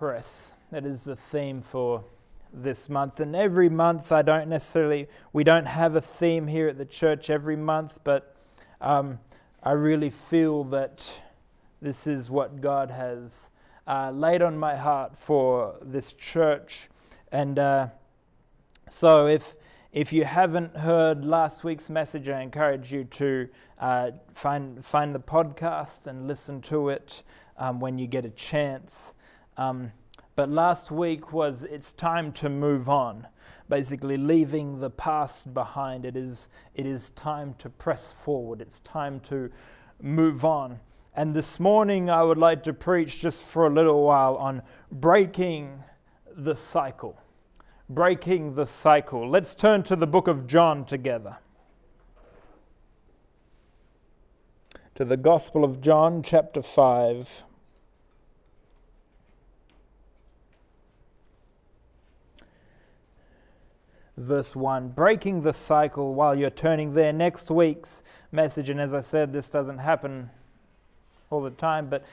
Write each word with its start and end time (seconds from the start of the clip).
press. 0.00 0.52
That 0.72 0.86
is 0.86 1.02
the 1.02 1.16
theme 1.30 1.60
for 1.60 2.02
this 2.54 2.88
month. 2.88 3.20
And 3.20 3.36
every 3.36 3.68
month, 3.68 4.12
I 4.12 4.22
don't 4.22 4.48
necessarily, 4.48 5.06
we 5.34 5.44
don't 5.44 5.66
have 5.66 5.94
a 5.94 6.00
theme 6.00 6.46
here 6.46 6.68
at 6.68 6.78
the 6.78 6.86
church 6.86 7.28
every 7.28 7.54
month, 7.54 7.98
but 8.02 8.34
um, 8.80 9.18
I 9.62 9.72
really 9.72 10.08
feel 10.08 10.64
that 10.64 11.06
this 11.82 12.06
is 12.06 12.30
what 12.30 12.62
God 12.62 12.90
has 12.90 13.50
uh, 13.86 14.10
laid 14.12 14.40
on 14.40 14.56
my 14.56 14.74
heart 14.74 15.12
for 15.18 15.76
this 15.82 16.14
church. 16.14 16.88
And 17.30 17.58
uh, 17.58 17.88
so, 18.88 19.26
if 19.26 19.44
if 19.92 20.14
you 20.14 20.24
haven't 20.24 20.74
heard 20.74 21.26
last 21.26 21.62
week's 21.62 21.90
message, 21.90 22.30
I 22.30 22.40
encourage 22.40 22.90
you 22.90 23.04
to 23.04 23.48
uh, 23.78 24.12
find 24.32 24.82
find 24.82 25.14
the 25.14 25.20
podcast 25.20 26.06
and 26.06 26.26
listen 26.26 26.62
to 26.62 26.88
it 26.88 27.22
um, 27.58 27.80
when 27.80 27.98
you 27.98 28.06
get 28.06 28.24
a 28.24 28.30
chance. 28.30 29.12
Um, 29.60 29.92
but 30.36 30.48
last 30.48 30.90
week 30.90 31.34
was 31.34 31.64
it's 31.64 31.92
time 31.92 32.32
to 32.32 32.48
move 32.48 32.88
on. 32.88 33.26
Basically, 33.68 34.16
leaving 34.16 34.80
the 34.80 34.88
past 34.88 35.52
behind. 35.52 36.06
It 36.06 36.16
is 36.16 36.48
it 36.74 36.86
is 36.86 37.10
time 37.10 37.54
to 37.58 37.68
press 37.68 38.14
forward. 38.24 38.62
It's 38.62 38.80
time 38.80 39.20
to 39.28 39.50
move 40.00 40.46
on. 40.46 40.80
And 41.14 41.34
this 41.34 41.60
morning, 41.60 42.08
I 42.08 42.22
would 42.22 42.38
like 42.38 42.62
to 42.62 42.72
preach 42.72 43.20
just 43.20 43.42
for 43.42 43.66
a 43.66 43.70
little 43.70 44.02
while 44.02 44.36
on 44.36 44.62
breaking 44.90 45.84
the 46.36 46.54
cycle 46.54 47.18
breaking 47.90 48.54
the 48.54 48.64
cycle. 48.64 49.28
Let's 49.28 49.54
turn 49.54 49.82
to 49.84 49.96
the 49.96 50.06
book 50.06 50.28
of 50.28 50.46
John 50.46 50.84
together. 50.84 51.36
To 54.94 55.04
the 55.04 55.16
Gospel 55.16 55.64
of 55.64 55.80
John, 55.80 56.22
chapter 56.22 56.62
5. 56.62 57.28
Verse 64.20 64.54
1 64.54 64.88
Breaking 64.90 65.42
the 65.42 65.52
cycle 65.52 66.14
while 66.14 66.34
you're 66.34 66.50
turning 66.50 66.92
there. 66.92 67.12
Next 67.12 67.50
week's 67.50 68.02
message, 68.32 68.68
and 68.68 68.80
as 68.80 68.92
I 68.92 69.00
said, 69.00 69.32
this 69.32 69.48
doesn't 69.48 69.78
happen 69.78 70.28
all 71.30 71.42
the 71.42 71.50
time, 71.50 71.88
but 71.88 72.04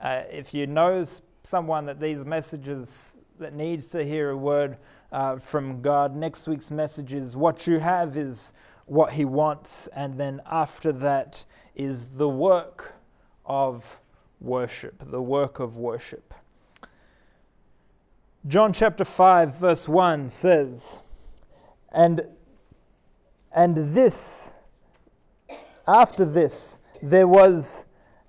uh, 0.00 0.22
if 0.30 0.54
you 0.54 0.66
know 0.66 1.04
someone 1.42 1.86
that 1.86 2.00
these 2.00 2.24
messages 2.24 3.16
that 3.38 3.52
needs 3.54 3.86
to 3.86 4.04
hear 4.04 4.30
a 4.30 4.36
word 4.36 4.76
uh, 5.12 5.38
from 5.38 5.80
God. 5.82 6.16
Next 6.16 6.46
week's 6.48 6.70
message 6.70 7.12
is 7.12 7.36
what 7.36 7.66
you 7.66 7.78
have 7.78 8.16
is 8.16 8.52
what 8.86 9.12
He 9.12 9.24
wants, 9.24 9.88
and 9.88 10.18
then 10.18 10.40
after 10.50 10.92
that 10.92 11.44
is 11.74 12.08
the 12.16 12.28
work 12.28 12.92
of 13.44 13.84
worship. 14.40 15.02
The 15.10 15.20
work 15.20 15.60
of 15.60 15.76
worship. 15.76 16.34
John 18.46 18.72
chapter 18.72 19.04
5, 19.04 19.56
verse 19.56 19.88
1 19.88 20.30
says, 20.30 21.00
And, 21.92 22.20
and 23.52 23.76
this, 23.94 24.52
after 25.86 26.24
this, 26.24 26.78
there 27.02 27.28
was 27.28 27.84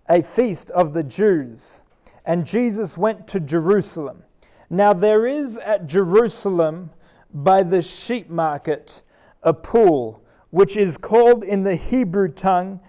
a 0.10 0.22
feast 0.22 0.72
of 0.72 0.94
the 0.94 1.04
Jews, 1.04 1.82
and 2.26 2.46
Jesus 2.46 2.98
went 2.98 3.28
to 3.30 3.40
Jerusalem. 3.40 4.24
Now 4.70 4.94
there 4.94 5.28
is 5.28 5.58
at 5.58 5.88
Jerusalem 5.88 6.90
by 7.34 7.64
the 7.64 7.82
sheep 7.82 8.30
market 8.30 9.02
a 9.44 9.54
pool, 9.54 10.22
which 10.50 10.78
is 10.78 10.98
called 10.98 11.44
in 11.44 11.64
the 11.64 11.76
Hebrew 11.76 12.30
tongue 12.30 12.80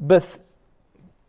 Beth- 0.00 0.38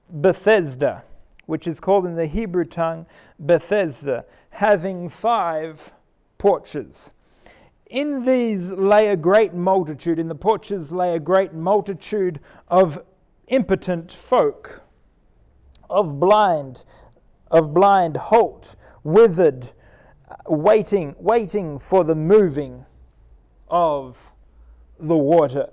Bethesda, 0.09 1.03
which 1.45 1.67
is 1.67 1.79
called 1.79 2.05
in 2.05 2.15
the 2.15 2.25
Hebrew 2.25 2.65
tongue 2.65 3.05
Bethesda, 3.39 4.25
having 4.49 5.09
five 5.09 5.93
porches. 6.37 7.11
In 7.93 8.25
these 8.25 8.71
lay 8.71 9.09
a 9.09 9.15
great 9.15 9.53
multitude, 9.53 10.17
in 10.17 10.27
the 10.27 10.33
porches 10.33 10.91
lay 10.91 11.15
a 11.15 11.19
great 11.19 11.53
multitude 11.53 12.39
of 12.67 12.99
impotent 13.49 14.11
folk, 14.11 14.81
of 15.91 16.19
blind, 16.19 16.85
of 17.51 17.71
blind, 17.71 18.17
halt, 18.17 18.75
withered, 19.03 19.69
waiting, 20.47 21.15
waiting 21.19 21.77
for 21.77 22.03
the 22.03 22.15
moving 22.15 22.83
of 23.69 24.17
the 24.99 25.15
water. 25.15 25.69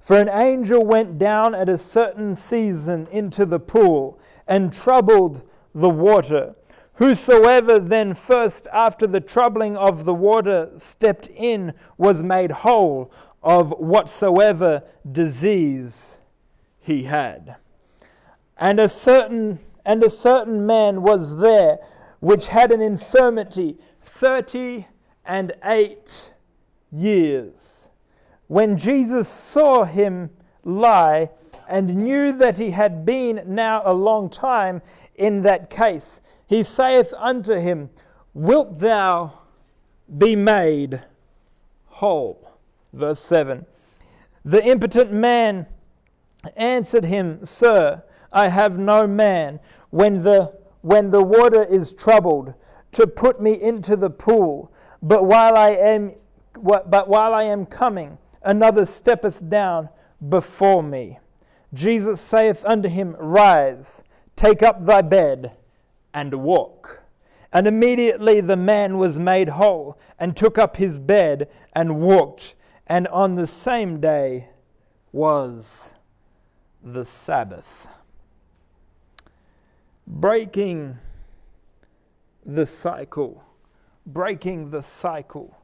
For 0.00 0.16
an 0.16 0.28
angel 0.28 0.84
went 0.84 1.18
down 1.18 1.54
at 1.54 1.68
a 1.68 1.78
certain 1.78 2.34
season 2.34 3.06
into 3.12 3.46
the 3.46 3.60
pool 3.60 4.18
and 4.48 4.72
troubled 4.72 5.40
the 5.72 5.88
water. 5.88 6.56
Whosoever 6.96 7.80
then 7.80 8.14
first, 8.14 8.68
after 8.72 9.06
the 9.06 9.20
troubling 9.20 9.76
of 9.76 10.04
the 10.04 10.14
water, 10.14 10.70
stepped 10.76 11.26
in 11.26 11.74
was 11.98 12.22
made 12.22 12.50
whole 12.52 13.10
of 13.42 13.70
whatsoever 13.72 14.82
disease 15.10 16.18
he 16.80 17.02
had. 17.02 17.56
And 18.56 18.78
a 18.78 18.88
certain 18.88 19.58
and 19.84 20.02
a 20.02 20.10
certain 20.10 20.64
man 20.64 21.02
was 21.02 21.36
there 21.38 21.78
which 22.20 22.46
had 22.46 22.72
an 22.72 22.80
infirmity 22.80 23.76
thirty 24.00 24.86
and 25.26 25.52
eight 25.64 26.32
years. 26.90 27.88
When 28.46 28.76
Jesus 28.76 29.28
saw 29.28 29.84
him 29.84 30.30
lie 30.62 31.30
and 31.68 31.94
knew 32.04 32.32
that 32.32 32.56
he 32.56 32.70
had 32.70 33.04
been 33.04 33.42
now 33.46 33.82
a 33.84 33.92
long 33.92 34.30
time 34.30 34.80
in 35.16 35.42
that 35.42 35.70
case, 35.70 36.20
he 36.46 36.62
saith 36.62 37.12
unto 37.16 37.54
him, 37.54 37.90
Wilt 38.34 38.78
thou 38.78 39.32
be 40.18 40.36
made 40.36 41.02
whole? 41.86 42.50
Verse 42.92 43.20
7. 43.20 43.64
The 44.44 44.64
impotent 44.64 45.12
man 45.12 45.66
answered 46.56 47.04
him, 47.04 47.44
Sir, 47.44 48.02
I 48.32 48.48
have 48.48 48.78
no 48.78 49.06
man 49.06 49.60
when 49.90 50.22
the 50.22 50.52
when 50.82 51.08
the 51.08 51.22
water 51.22 51.64
is 51.64 51.94
troubled 51.94 52.52
to 52.92 53.06
put 53.06 53.40
me 53.40 53.60
into 53.62 53.96
the 53.96 54.10
pool. 54.10 54.70
But 55.02 55.24
while 55.24 55.56
I 55.56 55.70
am 55.70 56.12
but 56.62 57.08
while 57.08 57.34
I 57.34 57.44
am 57.44 57.64
coming, 57.64 58.18
another 58.42 58.84
steppeth 58.84 59.48
down 59.48 59.88
before 60.28 60.82
me. 60.82 61.18
Jesus 61.72 62.20
saith 62.20 62.64
unto 62.64 62.88
him, 62.88 63.16
Rise, 63.18 64.02
take 64.36 64.62
up 64.62 64.84
thy 64.84 65.02
bed, 65.02 65.52
and 66.14 66.32
walk. 66.32 67.02
And 67.52 67.66
immediately 67.66 68.40
the 68.40 68.56
man 68.56 68.96
was 68.96 69.18
made 69.18 69.48
whole, 69.48 69.98
and 70.18 70.36
took 70.36 70.56
up 70.56 70.76
his 70.76 70.98
bed, 70.98 71.50
and 71.74 72.00
walked. 72.00 72.54
And 72.86 73.06
on 73.08 73.34
the 73.34 73.46
same 73.46 74.00
day 74.00 74.48
was 75.12 75.90
the 76.82 77.04
Sabbath 77.04 77.68
breaking 80.06 80.98
the 82.44 82.66
cycle. 82.66 83.42
Breaking 84.06 84.70
the 84.70 84.82
cycle. 84.82 85.56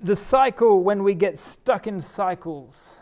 The 0.00 0.16
cycle, 0.16 0.82
when 0.82 1.02
we 1.02 1.14
get 1.14 1.38
stuck 1.38 1.86
in 1.86 2.02
cycles, 2.02 2.98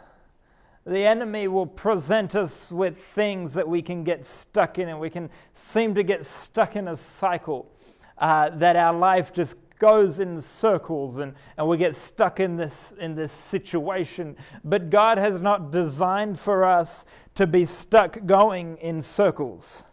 the 0.87 1.05
enemy 1.05 1.49
will 1.49 1.67
present 1.67 2.35
us 2.35 2.71
with 2.71 2.99
things 3.15 3.55
that 3.55 3.67
we 3.67 3.81
can 3.81 4.05
get 4.05 4.27
stuck 4.27 4.79
in, 4.79 4.89
and 4.89 5.01
we 5.01 5.11
can 5.11 5.31
seem 5.55 5.95
to 5.95 6.03
get 6.03 6.27
stuck 6.27 6.77
in 6.77 6.89
a 6.89 6.97
cycle 6.97 7.71
uh, 8.19 8.51
that 8.51 8.77
our 8.77 8.93
life 8.93 9.33
just 9.33 9.57
goes 9.79 10.21
in 10.21 10.41
circles 10.41 11.19
and, 11.19 11.35
and 11.59 11.69
we 11.69 11.77
get 11.77 11.95
stuck 11.95 12.41
in 12.41 12.57
this, 12.57 12.93
in 12.99 13.15
this 13.15 13.33
situation. 13.33 14.37
But 14.65 14.91
God 14.91 15.19
has 15.19 15.41
not 15.41 15.73
designed 15.73 16.39
for 16.39 16.65
us 16.65 17.05
to 17.35 17.47
be 17.47 17.65
stuck 17.65 18.25
going 18.27 18.77
in 18.79 19.03
circles, 19.03 19.85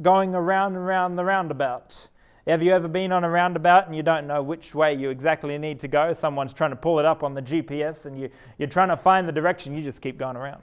going 0.00 0.34
around 0.34 0.76
and 0.76 0.84
around 0.84 1.16
the 1.16 1.24
roundabout. 1.24 2.08
Have 2.48 2.60
you 2.60 2.72
ever 2.72 2.88
been 2.88 3.12
on 3.12 3.22
a 3.22 3.30
roundabout 3.30 3.86
and 3.86 3.94
you 3.94 4.02
don't 4.02 4.26
know 4.26 4.42
which 4.42 4.74
way 4.74 4.94
you 4.94 5.10
exactly 5.10 5.56
need 5.58 5.78
to 5.78 5.86
go? 5.86 6.12
Someone's 6.12 6.52
trying 6.52 6.70
to 6.70 6.76
pull 6.76 6.98
it 6.98 7.04
up 7.04 7.22
on 7.22 7.34
the 7.34 7.42
GPS 7.42 8.06
and 8.06 8.18
you, 8.18 8.28
you're 8.58 8.68
trying 8.68 8.88
to 8.88 8.96
find 8.96 9.28
the 9.28 9.32
direction, 9.32 9.76
you 9.76 9.82
just 9.82 10.02
keep 10.02 10.18
going 10.18 10.36
around. 10.36 10.62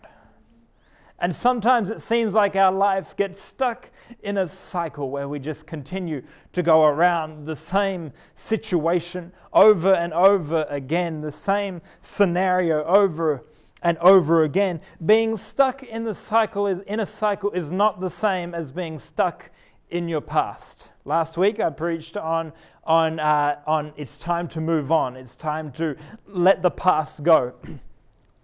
And 1.20 1.34
sometimes 1.34 1.90
it 1.90 2.02
seems 2.02 2.34
like 2.34 2.58
our 2.58 2.72
life 2.72 3.16
gets 3.16 3.42
stuck 3.42 3.90
in 4.24 4.40
a 4.40 4.48
cycle 4.48 5.10
where 5.10 5.30
we 5.30 5.40
just 5.40 5.68
continue 5.68 6.22
to 6.52 6.62
go 6.62 6.84
around 6.84 7.46
the 7.46 7.56
same 7.56 8.12
situation 8.36 9.31
over 9.54 9.94
and 9.94 10.14
over 10.14 10.66
again, 10.70 11.22
the 11.22 11.31
same 11.31 11.81
scenario 12.02 12.84
over 12.84 13.46
and 13.84 13.98
over 14.00 14.44
again. 14.44 14.81
Being 15.06 15.38
stuck 15.38 15.84
in 15.84 16.04
the 16.04 16.14
cycle 16.14 16.68
is, 16.68 16.81
in 16.88 17.00
a 17.00 17.06
cycle 17.06 17.52
is 17.52 17.72
not 17.72 18.02
the 18.02 18.10
same 18.10 18.54
as 18.54 18.70
being 18.70 19.00
stuck 19.00 19.50
in 19.91 20.07
your 20.07 20.21
past. 20.21 20.89
Last 21.06 21.38
week 21.38 21.59
I 21.59 21.69
preached 21.69 22.18
on 22.18 22.53
on 22.83 23.19
uh, 23.19 23.59
on 23.65 23.94
it's 23.97 24.18
time 24.18 24.47
to 24.50 24.62
move 24.62 24.91
on. 24.91 25.15
It's 25.15 25.36
time 25.36 25.71
to 25.74 25.95
let 26.27 26.62
the 26.62 26.71
past 26.71 27.24
go. 27.24 27.53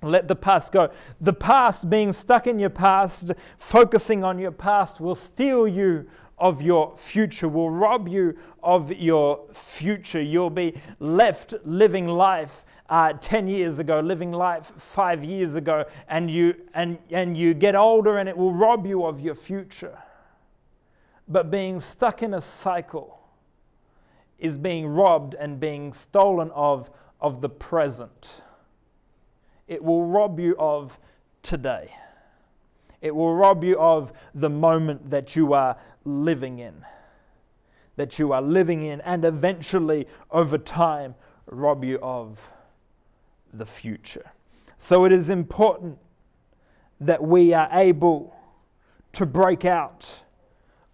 Let 0.02 0.28
the 0.28 0.36
past 0.36 0.72
go. 0.72 0.92
The 1.22 1.34
past, 1.34 1.90
being 1.90 2.14
stuck 2.14 2.46
in 2.46 2.60
your 2.60 2.70
past, 2.70 3.32
focusing 3.58 4.24
on 4.24 4.38
your 4.38 4.52
past, 4.52 5.00
will 5.00 5.16
steal 5.16 5.68
you 5.68 6.06
of 6.38 6.62
your 6.62 6.96
future, 6.98 7.48
will 7.48 7.72
rob 7.72 8.08
you 8.08 8.38
of 8.62 8.92
your 8.92 9.40
future. 9.78 10.22
You'll 10.22 10.52
be 10.52 10.80
left 11.00 11.56
living 11.64 12.06
life 12.08 12.52
uh, 12.90 13.14
10 13.14 13.48
years 13.48 13.80
ago, 13.80 14.00
living 14.00 14.32
life 14.32 14.72
five 14.78 15.24
years 15.24 15.56
ago, 15.56 15.86
and 16.08 16.30
you, 16.30 16.54
and, 16.76 17.00
and 17.10 17.36
you 17.36 17.54
get 17.54 17.76
older 17.76 18.20
and 18.20 18.30
it 18.30 18.38
will 18.38 18.54
rob 18.54 18.86
you 18.86 19.06
of 19.06 19.22
your 19.22 19.36
future. 19.36 19.98
But 21.28 21.50
being 21.50 21.80
stuck 21.80 22.24
in 22.24 22.34
a 22.34 22.42
cycle 22.42 23.20
is 24.38 24.58
being 24.58 24.88
robbed 24.88 25.34
and 25.34 25.60
being 25.60 25.94
stolen 25.94 26.52
of 26.52 26.90
of 27.22 27.42
the 27.42 27.50
present. 27.50 28.42
It 29.68 29.84
will 29.84 30.06
rob 30.06 30.40
you 30.40 30.56
of 30.60 30.98
today. 31.42 31.92
It 33.02 33.16
will 33.16 33.36
rob 33.36 33.64
you 33.64 33.80
of 33.80 34.14
the 34.34 34.50
moment 34.50 35.10
that 35.10 35.36
you 35.36 35.54
are 35.54 35.78
living 36.04 36.60
in. 36.60 36.74
That 37.96 38.20
you 38.20 38.34
are 38.34 38.42
living 38.42 38.84
in, 38.84 39.02
and 39.02 39.26
eventually, 39.26 40.08
over 40.30 40.58
time, 40.58 41.16
rob 41.48 41.84
you 41.84 41.98
of 42.02 42.40
the 43.54 43.66
future. 43.66 44.30
So 44.78 45.06
it 45.06 45.12
is 45.12 45.30
important 45.30 45.98
that 47.00 47.24
we 47.24 47.54
are 47.54 47.70
able 47.72 48.36
to 49.14 49.26
break 49.26 49.66
out 49.66 50.20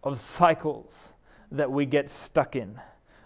of 0.03 0.19
cycles 0.19 1.13
that 1.51 1.71
we 1.71 1.85
get 1.85 2.09
stuck 2.09 2.55
in, 2.55 2.79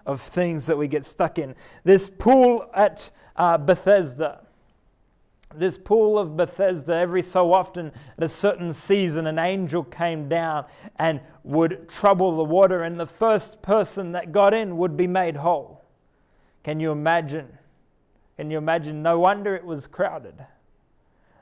of 0.06 0.22
things 0.22 0.66
that 0.66 0.78
we 0.78 0.88
get 0.88 1.06
stuck 1.06 1.40
in. 1.40 1.56
This 1.84 2.10
pool 2.10 2.70
at 2.74 3.10
uh, 3.36 3.58
Bethesda, 3.58 4.42
this 5.56 5.78
pool 5.78 6.18
of 6.18 6.36
Bethesda, 6.36 6.96
every 6.96 7.22
so 7.22 7.54
often 7.54 7.92
at 8.18 8.24
a 8.24 8.30
certain 8.30 8.74
season, 8.74 9.28
an 9.28 9.40
angel 9.40 9.84
came 9.84 10.28
down 10.28 10.66
and 10.98 11.22
would 11.44 11.88
trouble 11.88 12.36
the 12.38 12.44
water, 12.44 12.84
and 12.84 13.00
the 13.00 13.06
first 13.06 13.62
person 13.62 14.12
that 14.12 14.32
got 14.32 14.54
in 14.54 14.78
would 14.78 14.98
be 14.98 15.08
made 15.08 15.36
whole. 15.36 15.84
Can 16.64 16.80
you 16.80 16.92
imagine? 16.92 17.48
Can 18.38 18.52
you 18.52 18.58
imagine? 18.58 19.02
No 19.02 19.20
wonder 19.20 19.56
it 19.56 19.64
was 19.64 19.88
crowded. 19.88 20.34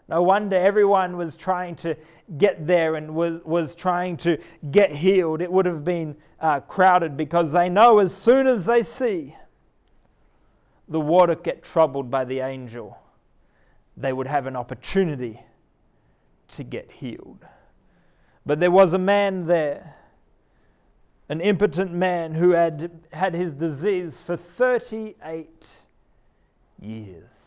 No 0.07 0.21
wonder 0.21 0.57
everyone 0.57 1.17
was 1.17 1.35
trying 1.35 1.75
to 1.77 1.95
get 2.38 2.67
there 2.67 2.95
and 2.95 3.15
was, 3.15 3.41
was 3.44 3.73
trying 3.73 4.17
to 4.17 4.38
get 4.71 4.91
healed. 4.91 5.41
It 5.41 5.51
would 5.51 5.65
have 5.65 5.83
been 5.83 6.15
uh, 6.39 6.59
crowded 6.61 7.15
because 7.15 7.51
they 7.51 7.69
know 7.69 8.00
as 8.00 8.13
soon 8.13 8.47
as 8.47 8.65
they 8.65 8.83
see 8.83 9.35
the 10.89 11.00
water 11.00 11.35
get 11.35 11.63
troubled 11.63 12.11
by 12.11 12.25
the 12.25 12.39
angel, 12.39 12.97
they 13.95 14.11
would 14.11 14.27
have 14.27 14.45
an 14.45 14.55
opportunity 14.55 15.39
to 16.50 16.63
get 16.63 16.91
healed. 16.91 17.45
But 18.45 18.59
there 18.59 18.71
was 18.71 18.94
a 18.94 19.00
man 19.00 19.47
there, 19.47 19.95
an 21.29 21.39
impotent 21.39 21.94
man 21.94 22.33
who 22.33 22.51
had 22.51 22.91
had 23.13 23.33
his 23.33 23.53
disease 23.53 24.19
for 24.25 24.35
38 24.35 25.67
years. 26.81 27.43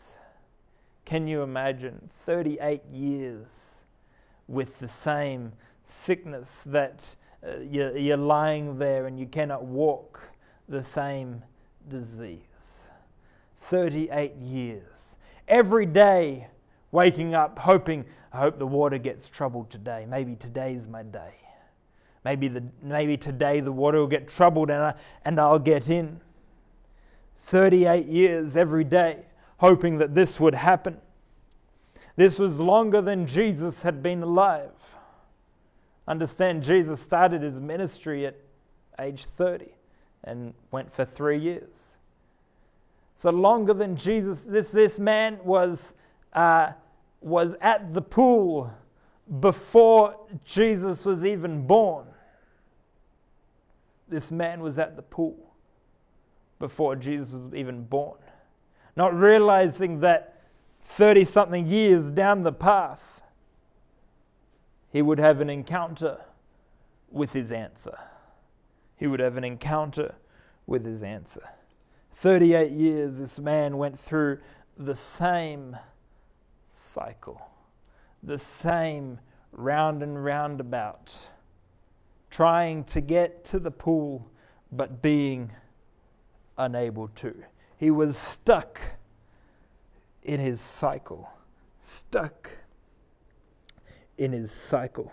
Can 1.07 1.25
you 1.25 1.41
imagine 1.41 2.09
38 2.25 2.83
years 2.91 3.47
with 4.49 4.77
the 4.79 4.89
same 4.89 5.53
sickness 6.03 6.49
that 6.65 7.01
uh, 7.47 7.59
you're, 7.59 7.95
you're 7.95 8.17
lying 8.17 8.77
there 8.77 9.07
and 9.07 9.17
you 9.17 9.25
cannot 9.25 9.63
walk, 9.63 10.19
the 10.67 10.83
same 10.83 11.41
disease? 11.87 12.41
38 13.69 14.35
years. 14.35 14.83
Every 15.47 15.85
day, 15.85 16.45
waking 16.91 17.33
up, 17.35 17.57
hoping, 17.57 18.03
I 18.33 18.39
hope 18.39 18.59
the 18.59 18.67
water 18.67 18.97
gets 18.97 19.29
troubled 19.29 19.69
today. 19.69 20.05
Maybe 20.09 20.35
today's 20.35 20.85
my 20.89 21.03
day. 21.03 21.35
Maybe, 22.25 22.49
the, 22.49 22.65
maybe 22.83 23.15
today 23.15 23.61
the 23.61 23.71
water 23.71 23.99
will 23.99 24.07
get 24.07 24.27
troubled 24.27 24.69
and, 24.69 24.83
I, 24.83 24.93
and 25.23 25.39
I'll 25.39 25.57
get 25.57 25.89
in. 25.89 26.19
38 27.45 28.07
years 28.07 28.57
every 28.57 28.83
day, 28.83 29.19
hoping 29.57 29.97
that 29.97 30.15
this 30.15 30.39
would 30.39 30.55
happen. 30.55 30.97
This 32.15 32.39
was 32.39 32.59
longer 32.59 33.01
than 33.01 33.27
Jesus 33.27 33.81
had 33.81 34.01
been 34.01 34.23
alive. 34.23 34.71
Understand, 36.07 36.63
Jesus 36.63 37.01
started 37.01 37.41
his 37.41 37.59
ministry 37.59 38.25
at 38.25 38.35
age 38.99 39.25
30 39.35 39.67
and 40.23 40.53
went 40.71 40.93
for 40.93 41.05
three 41.05 41.39
years. 41.39 41.69
So 43.19 43.29
longer 43.31 43.73
than 43.73 43.95
Jesus, 43.95 44.41
this, 44.41 44.69
this 44.69 44.99
man 44.99 45.39
was, 45.43 45.93
uh, 46.33 46.71
was 47.21 47.55
at 47.61 47.93
the 47.93 48.01
pool 48.01 48.71
before 49.39 50.15
Jesus 50.45 51.03
was 51.03 51.25
even 51.25 51.65
born. 51.65 52.05
This 54.07 54.31
man 54.31 54.61
was 54.61 54.79
at 54.79 54.95
the 54.95 55.01
pool 55.01 55.53
before 56.59 56.95
Jesus 56.95 57.33
was 57.33 57.53
even 57.53 57.83
born. 57.83 58.17
Not 58.97 59.15
realizing 59.15 59.99
that 59.99 60.41
30 60.95 61.23
something 61.25 61.67
years 61.67 62.09
down 62.09 62.41
the 62.41 62.51
path, 62.51 63.21
he 64.91 65.03
would 65.03 65.19
have 65.19 65.39
an 65.39 65.51
encounter 65.51 66.19
with 67.11 67.31
his 67.31 67.51
answer. 67.51 67.95
He 68.95 69.05
would 69.05 69.19
have 69.19 69.37
an 69.37 69.43
encounter 69.43 70.15
with 70.65 70.83
his 70.83 71.03
answer. 71.03 71.47
38 72.21 72.71
years, 72.71 73.19
this 73.19 73.39
man 73.39 73.77
went 73.77 73.99
through 73.99 74.39
the 74.79 74.95
same 74.95 75.77
cycle, 76.71 77.39
the 78.23 78.39
same 78.39 79.19
round 79.51 80.01
and 80.01 80.25
roundabout, 80.25 81.15
trying 82.31 82.83
to 82.85 83.01
get 83.01 83.45
to 83.45 83.59
the 83.59 83.69
pool, 83.69 84.27
but 84.71 85.03
being 85.03 85.51
unable 86.57 87.09
to. 87.09 87.35
He 87.77 87.91
was 87.91 88.17
stuck 88.17 88.79
in 90.23 90.39
his 90.39 90.59
cycle, 90.59 91.29
stuck 91.79 92.51
in 94.17 94.31
his 94.31 94.51
cycle. 94.51 95.11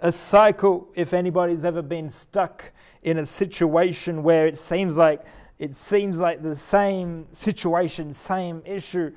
A 0.00 0.10
cycle, 0.10 0.88
if 0.94 1.12
anybody's 1.12 1.64
ever 1.64 1.82
been 1.82 2.10
stuck 2.10 2.72
in 3.02 3.18
a 3.18 3.26
situation 3.26 4.22
where 4.22 4.46
it 4.46 4.58
seems 4.58 4.96
like 4.96 5.22
it 5.58 5.74
seems 5.74 6.18
like 6.20 6.40
the 6.40 6.56
same 6.56 7.26
situation, 7.32 8.12
same 8.12 8.62
issue 8.64 9.10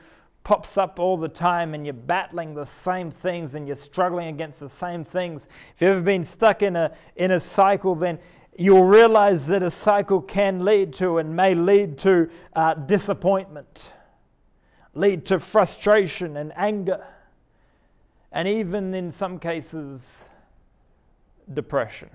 pops 0.44 0.76
up 0.76 1.00
all 1.00 1.18
the 1.18 1.30
time 1.30 1.76
and 1.76 1.86
you're 1.86 1.94
battling 1.94 2.56
the 2.56 2.66
same 2.66 3.12
things 3.12 3.54
and 3.54 3.68
you're 3.68 3.76
struggling 3.76 4.30
against 4.30 4.60
the 4.60 4.70
same 4.70 5.06
things. 5.06 5.48
If 5.76 5.82
you've 5.82 5.92
ever 5.92 6.02
been 6.02 6.26
stuck 6.26 6.64
in 6.64 6.76
a, 6.76 6.92
in 7.16 7.30
a 7.30 7.40
cycle, 7.40 7.94
then 7.94 8.18
you'll 8.58 8.86
realize 8.86 9.48
that 9.48 9.64
a 9.64 9.72
cycle 9.72 10.22
can 10.22 10.64
lead 10.66 10.94
to 10.94 11.18
and 11.18 11.36
may 11.36 11.56
lead 11.56 11.98
to 12.00 12.30
uh, 12.56 12.74
disappointment, 12.74 13.94
lead 14.94 15.26
to 15.26 15.40
frustration 15.40 16.38
and 16.38 16.52
anger, 16.56 17.06
and 18.32 18.48
even 18.48 18.94
in 18.94 19.12
some 19.12 19.40
cases, 19.40 20.02
depression 21.54 22.10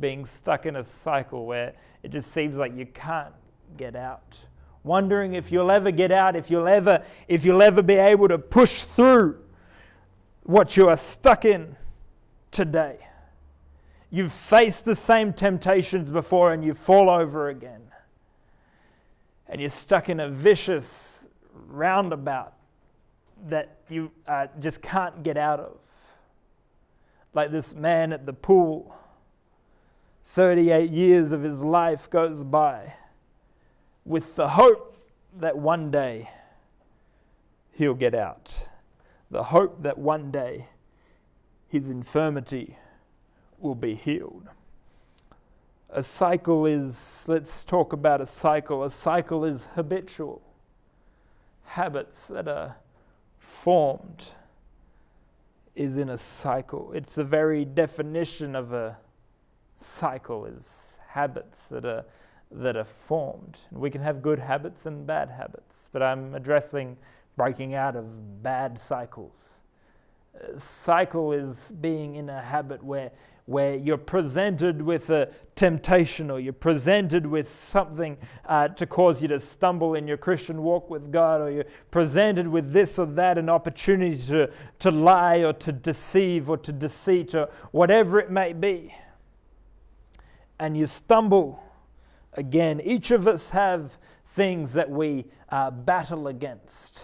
being 0.00 0.24
stuck 0.24 0.66
in 0.66 0.76
a 0.76 0.84
cycle 1.04 1.46
where 1.46 1.74
it 2.02 2.10
just 2.10 2.32
seems 2.32 2.56
like 2.56 2.74
you 2.76 2.86
can't 2.86 3.34
get 3.76 3.94
out. 3.94 4.38
Wondering 4.82 5.34
if 5.34 5.52
you'll 5.52 5.70
ever 5.70 5.90
get 5.90 6.10
out, 6.10 6.36
if 6.36 6.50
you'll 6.50 6.68
ever, 6.68 7.04
if 7.28 7.44
you'll 7.44 7.62
ever 7.62 7.82
be 7.82 7.94
able 7.94 8.28
to 8.28 8.38
push 8.38 8.82
through 8.82 9.38
what 10.44 10.76
you 10.76 10.88
are 10.88 10.96
stuck 10.96 11.44
in 11.44 11.76
today. 12.50 12.98
You've 14.10 14.32
faced 14.32 14.84
the 14.84 14.96
same 14.96 15.32
temptations 15.32 16.10
before 16.10 16.52
and 16.52 16.64
you 16.64 16.74
fall 16.74 17.10
over 17.10 17.48
again. 17.48 17.82
And 19.46 19.60
you're 19.60 19.70
stuck 19.70 20.08
in 20.08 20.20
a 20.20 20.28
vicious 20.28 21.24
roundabout 21.68 22.54
that 23.48 23.78
you 23.88 24.10
uh, 24.26 24.48
just 24.58 24.82
can't 24.82 25.22
get 25.22 25.36
out 25.36 25.60
of. 25.60 25.76
Like 27.34 27.52
this 27.52 27.74
man 27.74 28.12
at 28.12 28.26
the 28.26 28.32
pool 28.32 28.94
38 30.34 30.90
years 30.90 31.32
of 31.32 31.42
his 31.42 31.60
life 31.60 32.08
goes 32.10 32.44
by 32.44 32.94
with 34.04 34.36
the 34.36 34.48
hope 34.48 34.96
that 35.40 35.56
one 35.56 35.90
day 35.90 36.30
he'll 37.72 37.94
get 37.94 38.14
out. 38.14 38.52
The 39.30 39.42
hope 39.42 39.82
that 39.82 39.98
one 39.98 40.30
day 40.30 40.66
his 41.68 41.90
infirmity 41.90 42.76
will 43.60 43.74
be 43.74 43.94
healed. 43.94 44.48
A 45.90 46.02
cycle 46.02 46.66
is, 46.66 47.24
let's 47.26 47.64
talk 47.64 47.92
about 47.92 48.20
a 48.20 48.26
cycle. 48.26 48.84
A 48.84 48.90
cycle 48.90 49.44
is 49.44 49.66
habitual, 49.74 50.40
habits 51.64 52.26
that 52.28 52.46
are 52.46 52.76
formed 53.62 54.24
is 55.74 55.96
in 55.96 56.10
a 56.10 56.18
cycle. 56.18 56.92
It's 56.92 57.14
the 57.14 57.24
very 57.24 57.64
definition 57.64 58.54
of 58.54 58.72
a 58.72 58.96
cycle 59.80 60.46
is 60.46 60.62
habits 61.08 61.58
that 61.70 61.84
are 61.84 62.04
that 62.52 62.76
are 62.76 62.86
formed. 63.06 63.56
We 63.70 63.90
can 63.90 64.02
have 64.02 64.22
good 64.22 64.38
habits 64.38 64.86
and 64.86 65.06
bad 65.06 65.30
habits, 65.30 65.88
but 65.92 66.02
I'm 66.02 66.34
addressing 66.34 66.96
breaking 67.36 67.74
out 67.74 67.94
of 67.96 68.42
bad 68.42 68.78
cycles. 68.78 69.54
A 70.34 70.58
cycle 70.58 71.32
is 71.32 71.72
being 71.80 72.16
in 72.16 72.28
a 72.28 72.40
habit 72.40 72.82
where 72.82 73.10
where 73.46 73.76
you're 73.76 73.98
presented 73.98 74.80
with 74.80 75.10
a 75.10 75.28
temptation 75.56 76.30
or 76.30 76.40
you're 76.40 76.52
presented 76.52 77.26
with 77.26 77.52
something 77.68 78.16
uh, 78.46 78.68
to 78.68 78.86
cause 78.86 79.20
you 79.20 79.28
to 79.28 79.40
stumble 79.40 79.94
in 79.94 80.06
your 80.06 80.16
Christian 80.16 80.62
walk 80.62 80.88
with 80.88 81.10
God, 81.10 81.40
or 81.40 81.50
you're 81.50 81.64
presented 81.90 82.46
with 82.46 82.72
this 82.72 82.98
or 82.98 83.06
that, 83.06 83.38
an 83.38 83.48
opportunity 83.48 84.18
to, 84.26 84.50
to 84.80 84.90
lie 84.90 85.38
or 85.38 85.52
to 85.54 85.72
deceive 85.72 86.48
or 86.48 86.56
to 86.58 86.72
deceit 86.72 87.34
or 87.34 87.48
whatever 87.72 88.20
it 88.20 88.30
may 88.30 88.52
be. 88.52 88.94
And 90.58 90.76
you 90.76 90.86
stumble 90.86 91.62
again. 92.34 92.80
Each 92.82 93.10
of 93.10 93.26
us 93.26 93.48
have 93.50 93.90
things 94.34 94.72
that 94.74 94.88
we 94.88 95.26
uh, 95.48 95.70
battle 95.70 96.28
against 96.28 97.00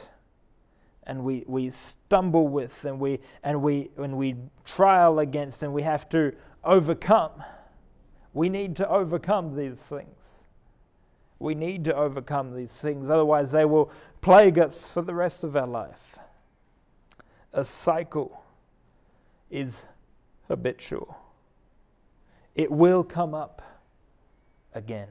and 1.07 1.23
we, 1.23 1.45
we 1.47 1.71
stumble 1.71 2.49
with 2.49 2.85
and 2.85 2.99
we 2.99 3.21
and 3.45 3.63
we 3.63 3.91
and 3.97 4.17
we 4.17 4.35
trial 4.65 5.21
against 5.21 5.63
and 5.63 5.73
we 5.73 5.83
have 5.83 6.09
to 6.11 6.33
overcome. 6.65 7.31
We 8.35 8.49
need 8.49 8.77
to 8.77 8.89
overcome 8.89 9.57
these 9.57 9.79
things. 9.79 10.17
We 11.39 11.55
need 11.55 11.85
to 11.85 11.95
overcome 11.95 12.55
these 12.55 12.73
things, 12.73 13.11
otherwise 13.11 13.53
they 13.53 13.65
will 13.65 13.91
plague 14.21 14.59
us 14.59 14.89
for 14.89 15.03
the 15.03 15.15
rest 15.15 15.45
of 15.45 15.55
our 15.55 15.67
life. 15.67 16.19
A 17.53 17.65
cycle 17.65 18.43
is 19.51 19.83
habitual. 20.49 21.17
It 22.55 22.71
will 22.71 23.05
come 23.05 23.35
up 23.35 23.63
again. 24.75 25.09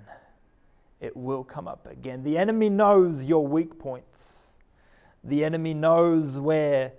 It 1.00 1.16
will 1.16 1.44
come 1.44 1.68
up 1.68 1.86
again. 1.86 2.24
The 2.24 2.38
enemy 2.38 2.70
knows 2.70 3.24
your 3.24 3.46
weak 3.46 3.78
points. 3.78 4.45
The 5.26 5.44
enemy 5.44 5.74
knows 5.74 6.40
where, 6.40 6.94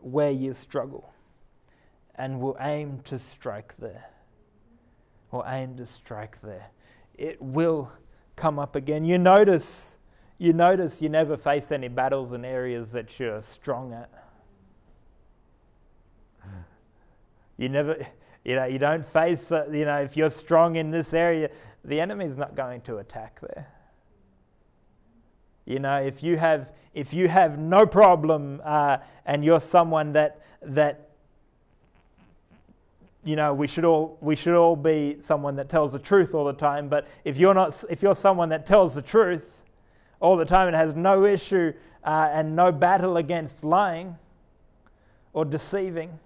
where 0.00 0.30
you 0.30 0.54
struggle 0.54 1.12
and 2.14 2.40
will 2.40 2.56
aim 2.60 3.00
to 3.04 3.18
strike 3.18 3.74
there. 3.78 4.04
Will 5.32 5.44
aim 5.46 5.76
to 5.76 5.86
strike 5.86 6.40
there. 6.42 6.66
It 7.18 7.40
will 7.42 7.90
come 8.36 8.58
up 8.58 8.76
again. 8.76 9.04
You 9.04 9.18
notice, 9.18 9.90
you 10.38 10.52
notice 10.52 11.02
you 11.02 11.08
never 11.08 11.36
face 11.36 11.72
any 11.72 11.88
battles 11.88 12.32
in 12.32 12.44
areas 12.44 12.92
that 12.92 13.18
you're 13.18 13.42
strong 13.42 13.92
at. 13.92 14.10
You 17.56 17.68
never, 17.68 18.06
you 18.44 18.56
know, 18.56 18.64
you 18.64 18.78
don't 18.78 19.06
face, 19.12 19.50
uh, 19.52 19.66
you 19.70 19.84
know, 19.84 19.98
if 19.98 20.16
you're 20.16 20.30
strong 20.30 20.76
in 20.76 20.90
this 20.90 21.14
area, 21.14 21.50
the 21.84 22.00
enemy's 22.00 22.36
not 22.36 22.56
going 22.56 22.80
to 22.82 22.98
attack 22.98 23.40
there. 23.40 23.68
You 25.66 25.78
know, 25.78 25.96
if 25.96 26.22
you 26.22 26.36
have 26.36 26.68
if 26.94 27.12
you 27.12 27.28
have 27.28 27.58
no 27.58 27.86
problem 27.86 28.60
uh, 28.64 28.98
and 29.26 29.44
you're 29.44 29.60
someone 29.60 30.12
that 30.12 30.40
that 30.62 31.08
you 33.24 33.36
know 33.36 33.54
we 33.54 33.66
should 33.66 33.84
all 33.84 34.18
we 34.20 34.36
should 34.36 34.54
all 34.54 34.76
be 34.76 35.16
someone 35.20 35.56
that 35.56 35.68
tells 35.68 35.92
the 35.92 35.98
truth 35.98 36.34
all 36.34 36.44
the 36.44 36.52
time. 36.52 36.88
But 36.88 37.06
if 37.24 37.36
you're 37.36 37.54
not 37.54 37.82
if 37.88 38.02
you're 38.02 38.14
someone 38.14 38.48
that 38.50 38.66
tells 38.66 38.94
the 38.94 39.02
truth 39.02 39.44
all 40.20 40.36
the 40.36 40.44
time 40.44 40.68
and 40.68 40.76
has 40.76 40.94
no 40.94 41.24
issue 41.24 41.72
uh, 42.04 42.28
and 42.32 42.54
no 42.54 42.70
battle 42.70 43.16
against 43.16 43.64
lying 43.64 44.16
or 45.32 45.44
deceiving, 45.44 46.18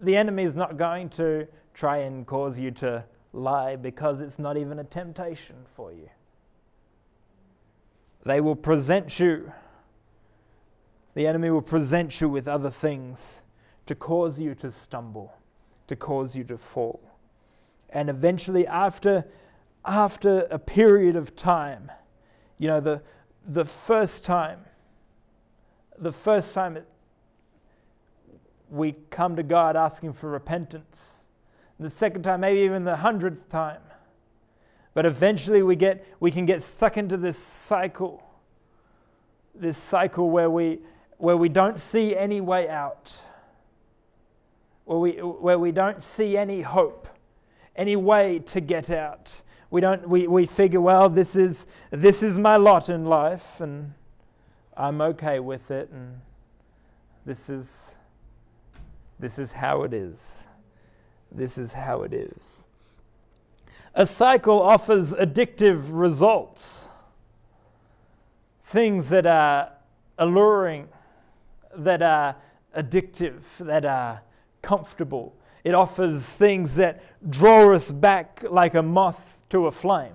the 0.00 0.16
enemy 0.16 0.44
is 0.44 0.54
not 0.54 0.76
going 0.76 1.08
to 1.10 1.46
try 1.74 1.98
and 1.98 2.26
cause 2.26 2.58
you 2.58 2.70
to 2.72 3.04
lie 3.32 3.76
because 3.76 4.20
it's 4.20 4.38
not 4.38 4.56
even 4.56 4.80
a 4.80 4.84
temptation 4.84 5.56
for 5.76 5.92
you. 5.92 6.08
They 8.24 8.40
will 8.40 8.56
present 8.56 9.18
you, 9.18 9.52
the 11.14 11.26
enemy 11.26 11.50
will 11.50 11.62
present 11.62 12.20
you 12.20 12.28
with 12.28 12.48
other 12.48 12.70
things 12.70 13.42
to 13.86 13.94
cause 13.94 14.38
you 14.38 14.54
to 14.56 14.70
stumble, 14.70 15.32
to 15.86 15.96
cause 15.96 16.36
you 16.36 16.44
to 16.44 16.58
fall. 16.58 17.00
And 17.90 18.08
eventually, 18.08 18.66
after, 18.66 19.24
after 19.84 20.46
a 20.50 20.58
period 20.58 21.16
of 21.16 21.34
time, 21.34 21.90
you 22.58 22.68
know, 22.68 22.80
the, 22.80 23.02
the 23.48 23.64
first 23.64 24.24
time, 24.24 24.60
the 25.98 26.12
first 26.12 26.54
time 26.54 26.76
it, 26.76 26.86
we 28.70 28.94
come 29.10 29.34
to 29.36 29.42
God 29.42 29.76
asking 29.76 30.12
for 30.12 30.30
repentance, 30.30 31.24
the 31.80 31.90
second 31.90 32.22
time, 32.22 32.40
maybe 32.40 32.60
even 32.60 32.84
the 32.84 32.94
hundredth 32.94 33.48
time, 33.48 33.80
but 34.94 35.06
eventually 35.06 35.62
we 35.62 35.76
get 35.76 36.04
we 36.18 36.30
can 36.30 36.46
get 36.46 36.62
stuck 36.62 36.96
into 36.96 37.16
this 37.16 37.38
cycle. 37.38 38.22
This 39.54 39.78
cycle 39.78 40.30
where 40.30 40.50
we 40.50 40.80
where 41.18 41.36
we 41.36 41.48
don't 41.48 41.78
see 41.78 42.16
any 42.16 42.40
way 42.40 42.68
out. 42.68 43.12
Where 44.84 44.98
we 44.98 45.12
where 45.12 45.58
we 45.58 45.70
don't 45.70 46.02
see 46.02 46.36
any 46.36 46.60
hope, 46.60 47.08
any 47.76 47.96
way 47.96 48.40
to 48.46 48.60
get 48.60 48.90
out. 48.90 49.30
We 49.70 49.80
don't 49.80 50.08
we, 50.08 50.26
we 50.26 50.46
figure, 50.46 50.80
well, 50.80 51.08
this 51.08 51.36
is 51.36 51.66
this 51.92 52.22
is 52.22 52.36
my 52.38 52.56
lot 52.56 52.88
in 52.88 53.04
life 53.04 53.60
and 53.60 53.92
I'm 54.76 55.00
okay 55.00 55.38
with 55.38 55.70
it 55.70 55.90
and 55.90 56.20
this 57.24 57.48
is 57.48 57.66
this 59.20 59.38
is 59.38 59.52
how 59.52 59.82
it 59.84 59.92
is. 59.92 60.16
This 61.30 61.58
is 61.58 61.72
how 61.72 62.02
it 62.02 62.12
is. 62.12 62.64
A 63.94 64.06
cycle 64.06 64.62
offers 64.62 65.12
addictive 65.12 65.84
results, 65.90 66.88
things 68.66 69.08
that 69.08 69.26
are 69.26 69.72
alluring, 70.18 70.88
that 71.76 72.00
are 72.00 72.36
addictive, 72.76 73.40
that 73.58 73.84
are 73.84 74.20
comfortable. 74.62 75.34
It 75.64 75.74
offers 75.74 76.22
things 76.22 76.74
that 76.76 77.02
draw 77.30 77.74
us 77.74 77.90
back 77.90 78.44
like 78.48 78.74
a 78.74 78.82
moth 78.82 79.38
to 79.50 79.66
a 79.66 79.72
flame. 79.72 80.14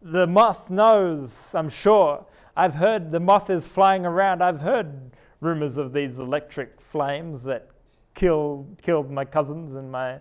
The 0.00 0.26
moth 0.26 0.70
knows, 0.70 1.50
I'm 1.54 1.68
sure. 1.68 2.24
I've 2.56 2.74
heard 2.74 3.10
the 3.10 3.20
moth 3.20 3.50
is 3.50 3.66
flying 3.66 4.06
around. 4.06 4.42
I've 4.42 4.60
heard 4.60 5.10
rumors 5.40 5.76
of 5.76 5.92
these 5.92 6.18
electric 6.18 6.80
flames 6.80 7.42
that 7.42 7.68
killed, 8.14 8.80
killed 8.82 9.10
my 9.10 9.24
cousins 9.24 9.76
and 9.76 9.92
my 9.92 10.18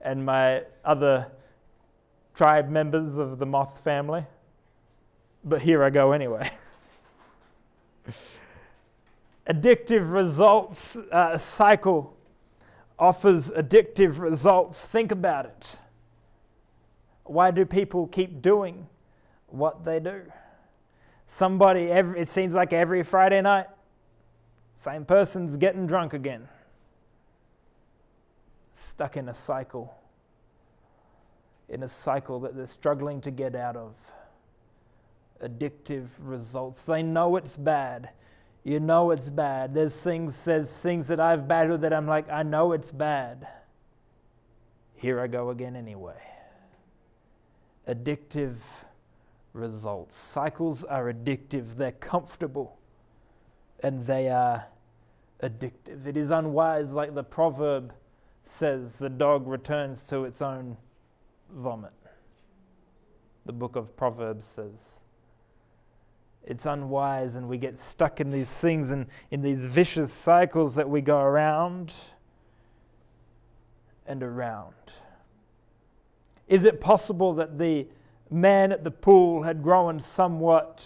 and 0.00 0.24
my 0.24 0.62
other 0.84 1.26
tribe 2.34 2.68
members 2.68 3.18
of 3.18 3.38
the 3.38 3.46
moth 3.46 3.82
family. 3.84 4.24
But 5.44 5.60
here 5.60 5.84
I 5.84 5.90
go 5.90 6.12
anyway. 6.12 6.50
addictive 9.48 10.12
results 10.12 10.96
uh, 11.12 11.36
cycle 11.38 12.16
offers 12.98 13.48
addictive 13.48 14.18
results. 14.18 14.84
Think 14.86 15.12
about 15.12 15.46
it. 15.46 15.76
Why 17.24 17.50
do 17.50 17.64
people 17.64 18.06
keep 18.08 18.42
doing 18.42 18.86
what 19.48 19.84
they 19.84 20.00
do? 20.00 20.22
Somebody, 21.36 21.90
every, 21.90 22.20
it 22.20 22.28
seems 22.28 22.54
like 22.54 22.72
every 22.72 23.02
Friday 23.02 23.40
night, 23.40 23.66
same 24.82 25.04
person's 25.04 25.56
getting 25.56 25.86
drunk 25.86 26.12
again 26.12 26.48
stuck 29.00 29.16
in 29.16 29.30
a 29.30 29.34
cycle, 29.46 29.94
in 31.70 31.84
a 31.84 31.88
cycle 31.88 32.38
that 32.40 32.54
they're 32.54 32.66
struggling 32.66 33.18
to 33.18 33.30
get 33.30 33.56
out 33.56 33.74
of. 33.74 33.94
Addictive 35.42 36.06
results. 36.18 36.82
They 36.82 37.02
know 37.02 37.36
it's 37.36 37.56
bad. 37.56 38.10
You 38.62 38.78
know 38.78 39.10
it's 39.10 39.30
bad. 39.30 39.72
There's 39.72 39.94
things, 39.94 40.36
there's 40.44 40.68
things 40.68 41.08
that 41.08 41.18
I've 41.18 41.48
battled 41.48 41.80
that 41.80 41.94
I'm 41.94 42.06
like, 42.06 42.28
I 42.28 42.42
know 42.42 42.72
it's 42.72 42.92
bad. 42.92 43.48
Here 44.96 45.18
I 45.18 45.28
go 45.28 45.48
again 45.48 45.76
anyway. 45.76 46.20
Addictive 47.88 48.56
results. 49.54 50.14
Cycles 50.14 50.84
are 50.84 51.10
addictive. 51.10 51.74
They're 51.78 51.92
comfortable 51.92 52.76
and 53.82 54.06
they 54.06 54.28
are 54.28 54.66
addictive. 55.42 56.04
It 56.04 56.18
is 56.18 56.28
unwise, 56.28 56.90
like 56.90 57.14
the 57.14 57.24
proverb 57.24 57.94
says 58.44 58.92
the 58.94 59.08
dog 59.08 59.46
returns 59.46 60.02
to 60.08 60.24
its 60.24 60.42
own 60.42 60.76
vomit. 61.50 61.92
The 63.46 63.52
book 63.52 63.76
of 63.76 63.96
Proverbs 63.96 64.44
says. 64.44 64.74
It's 66.44 66.66
unwise, 66.66 67.34
and 67.34 67.48
we 67.48 67.58
get 67.58 67.78
stuck 67.90 68.20
in 68.20 68.30
these 68.30 68.48
things 68.48 68.90
and 68.90 69.06
in 69.30 69.42
these 69.42 69.66
vicious 69.66 70.12
cycles 70.12 70.74
that 70.74 70.88
we 70.88 71.00
go 71.00 71.18
around 71.18 71.92
and 74.06 74.22
around. 74.22 74.74
Is 76.48 76.64
it 76.64 76.80
possible 76.80 77.34
that 77.34 77.58
the 77.58 77.86
man 78.30 78.72
at 78.72 78.84
the 78.84 78.90
pool 78.90 79.42
had 79.42 79.62
grown 79.62 80.00
somewhat 80.00 80.84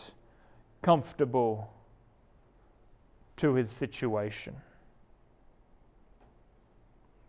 comfortable 0.82 1.72
to 3.36 3.54
his 3.54 3.70
situation? 3.70 4.54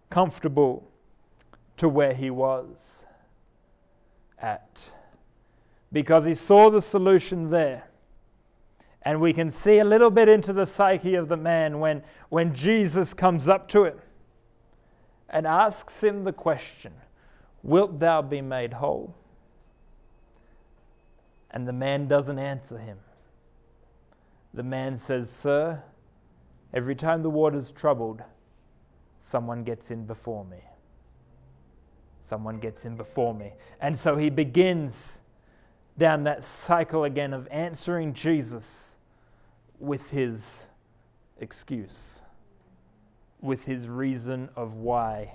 Comfortable 0.09 0.89
to 1.77 1.89
where 1.89 2.13
he 2.13 2.29
was 2.29 3.05
at 4.39 4.79
because 5.91 6.25
he 6.25 6.35
saw 6.35 6.69
the 6.69 6.81
solution 6.81 7.49
there 7.49 7.83
And 9.05 9.21
we 9.21 9.33
can 9.33 9.51
see 9.51 9.77
a 9.77 9.85
little 9.85 10.09
bit 10.09 10.27
into 10.27 10.51
the 10.51 10.65
psyche 10.65 11.13
of 11.13 11.29
the 11.29 11.37
man 11.37 11.79
when, 11.79 12.03
when 12.29 12.55
Jesus 12.55 13.13
comes 13.13 13.47
up 13.47 13.69
to 13.69 13.85
him 13.85 13.99
and 15.29 15.45
asks 15.45 16.03
him 16.03 16.23
the 16.23 16.33
question 16.33 16.91
Wilt 17.61 17.99
thou 17.99 18.21
be 18.21 18.41
made 18.41 18.73
whole? 18.73 19.15
And 21.51 21.67
the 21.67 21.73
man 21.73 22.07
doesn't 22.07 22.37
answer 22.37 22.77
him. 22.77 22.97
The 24.53 24.63
man 24.63 24.97
says, 24.97 25.29
Sir, 25.29 25.81
every 26.73 26.95
time 26.95 27.23
the 27.23 27.29
water's 27.29 27.71
troubled, 27.71 28.21
someone 29.29 29.63
gets 29.63 29.91
in 29.91 30.05
before 30.05 30.45
me. 30.45 30.59
Someone 32.21 32.59
gets 32.59 32.85
in 32.85 32.95
before 32.95 33.33
me. 33.33 33.53
And 33.81 33.97
so 33.97 34.15
he 34.15 34.29
begins 34.29 35.19
down 35.97 36.23
that 36.23 36.43
cycle 36.43 37.05
again 37.05 37.33
of 37.33 37.47
answering 37.51 38.13
Jesus 38.13 38.89
with 39.79 40.09
his 40.09 40.67
excuse, 41.39 42.19
with 43.41 43.63
his 43.63 43.87
reason 43.87 44.49
of 44.55 44.73
why 44.73 45.31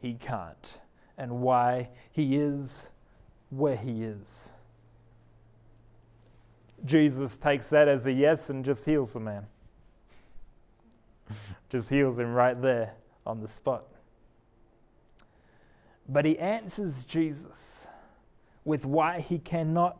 he 0.00 0.14
can't 0.14 0.80
and 1.18 1.40
why 1.40 1.88
he 2.12 2.36
is 2.36 2.88
where 3.50 3.76
he 3.76 4.04
is. 4.04 4.48
Jesus 6.84 7.36
takes 7.36 7.66
that 7.68 7.88
as 7.88 8.04
a 8.06 8.12
yes 8.12 8.50
and 8.50 8.64
just 8.64 8.84
heals 8.84 9.12
the 9.14 9.20
man. 9.20 9.46
just 11.70 11.88
heals 11.88 12.18
him 12.18 12.32
right 12.34 12.60
there 12.60 12.92
on 13.26 13.40
the 13.40 13.48
spot. 13.48 13.84
But 16.08 16.24
he 16.24 16.38
answers 16.38 17.04
Jesus 17.04 17.56
with 18.64 18.84
why 18.84 19.20
he 19.20 19.38
cannot 19.38 19.98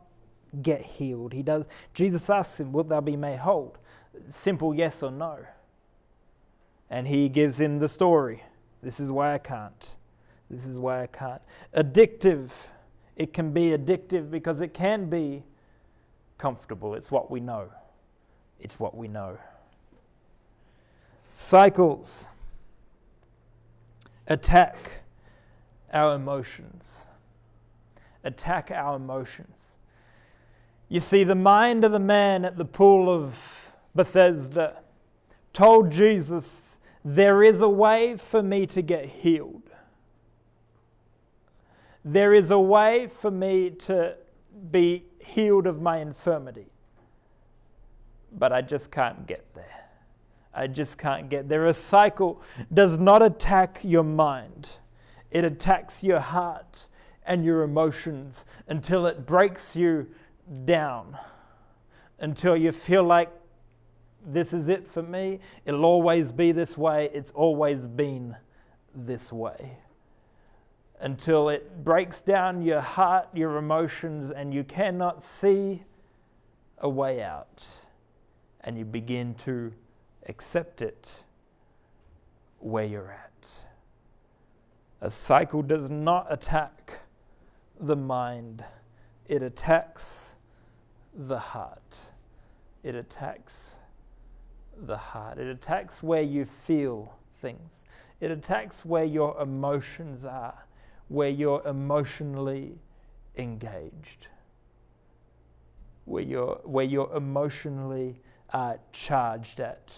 get 0.61 0.81
healed. 0.81 1.33
He 1.33 1.43
does 1.43 1.65
Jesus 1.93 2.29
asks 2.29 2.59
him, 2.59 2.71
Wilt 2.71 2.89
thou 2.89 3.01
be 3.01 3.17
made 3.17 3.39
whole? 3.39 3.75
Simple 4.29 4.73
yes 4.73 5.03
or 5.03 5.11
no. 5.11 5.39
And 6.89 7.07
he 7.07 7.27
gives 7.29 7.59
him 7.59 7.79
the 7.79 7.87
story. 7.87 8.43
This 8.81 8.99
is 8.99 9.11
why 9.11 9.33
I 9.33 9.39
can't. 9.39 9.95
This 10.49 10.65
is 10.65 10.77
why 10.77 11.03
I 11.03 11.07
can't. 11.07 11.41
Addictive. 11.75 12.49
It 13.15 13.33
can 13.33 13.51
be 13.51 13.69
addictive 13.69 14.29
because 14.29 14.61
it 14.61 14.73
can 14.73 15.09
be 15.09 15.43
comfortable. 16.37 16.93
It's 16.93 17.09
what 17.09 17.31
we 17.31 17.39
know. 17.39 17.69
It's 18.59 18.79
what 18.79 18.95
we 18.95 19.07
know. 19.07 19.37
Cycles 21.31 22.27
attack 24.27 24.77
our 25.93 26.15
emotions. 26.15 26.83
Attack 28.23 28.71
our 28.71 28.95
emotions. 28.95 29.77
You 30.89 30.99
see, 30.99 31.23
the 31.23 31.35
mind 31.35 31.83
of 31.83 31.91
the 31.91 31.99
man 31.99 32.45
at 32.45 32.57
the 32.57 32.65
pool 32.65 33.13
of 33.13 33.35
Bethesda 33.95 34.77
told 35.53 35.91
Jesus, 35.91 36.61
There 37.03 37.43
is 37.43 37.61
a 37.61 37.69
way 37.69 38.17
for 38.17 38.43
me 38.43 38.65
to 38.67 38.81
get 38.81 39.05
healed. 39.05 39.63
There 42.03 42.35
is 42.35 42.51
a 42.51 42.59
way 42.59 43.09
for 43.21 43.31
me 43.31 43.71
to 43.71 44.15
be 44.69 45.05
healed 45.19 45.65
of 45.65 45.81
my 45.81 45.99
infirmity. 45.99 46.67
But 48.37 48.51
I 48.51 48.61
just 48.61 48.91
can't 48.91 49.25
get 49.25 49.45
there. 49.55 49.84
I 50.55 50.67
just 50.67 50.97
can't 50.97 51.29
get 51.29 51.49
there. 51.49 51.67
A 51.67 51.73
cycle 51.73 52.41
does 52.73 52.97
not 52.97 53.21
attack 53.21 53.79
your 53.83 54.03
mind, 54.03 54.69
it 55.31 55.43
attacks 55.43 56.03
your 56.03 56.19
heart 56.19 56.87
and 57.27 57.43
your 57.43 57.63
emotions 57.63 58.45
until 58.67 59.07
it 59.07 59.25
breaks 59.25 59.75
you 59.75 60.07
down, 60.65 61.17
until 62.19 62.55
you 62.55 62.71
feel 62.71 63.03
like 63.03 63.29
this 64.27 64.53
is 64.53 64.69
it 64.69 64.87
for 64.91 65.03
me. 65.03 65.39
It'll 65.65 65.85
always 65.85 66.31
be 66.31 66.51
this 66.51 66.77
way. 66.77 67.09
It's 67.13 67.31
always 67.31 67.87
been 67.87 68.35
this 68.95 69.31
way 69.31 69.77
until 71.01 71.49
it 71.49 71.83
breaks 71.83 72.21
down 72.21 72.61
your 72.61 72.81
heart, 72.81 73.27
your 73.33 73.57
emotions, 73.57 74.31
and 74.31 74.53
you 74.53 74.63
cannot 74.63 75.23
see 75.23 75.83
a 76.79 76.89
way 76.89 77.21
out. 77.21 77.65
And 78.61 78.77
you 78.77 78.85
begin 78.85 79.35
to 79.45 79.71
accept 80.27 80.81
it 80.81 81.09
where 82.59 82.85
you're 82.85 83.11
at. 83.11 83.47
A 85.01 85.11
cycle 85.11 85.61
does 85.61 85.89
not 85.89 86.27
attack 86.29 86.99
the 87.79 87.95
mind, 87.95 88.63
it 89.27 89.43
attacks 89.43 90.29
the 91.13 91.37
heart. 91.37 91.79
It 92.83 92.95
attacks 92.95 93.53
the 94.85 94.97
heart. 94.97 95.39
It 95.39 95.47
attacks 95.47 96.03
where 96.03 96.21
you 96.21 96.45
feel 96.67 97.13
things. 97.41 97.83
It 98.21 98.31
attacks 98.31 98.85
where 98.85 99.03
your 99.03 99.41
emotions 99.41 100.23
are 100.23 100.65
where 101.07 101.29
you're 101.29 101.65
emotionally 101.67 102.73
engaged, 103.37 104.27
where 106.05 106.23
you're, 106.23 106.59
where 106.63 106.85
you're 106.85 107.13
emotionally 107.15 108.19
uh, 108.53 108.75
charged 108.91 109.59
at. 109.59 109.93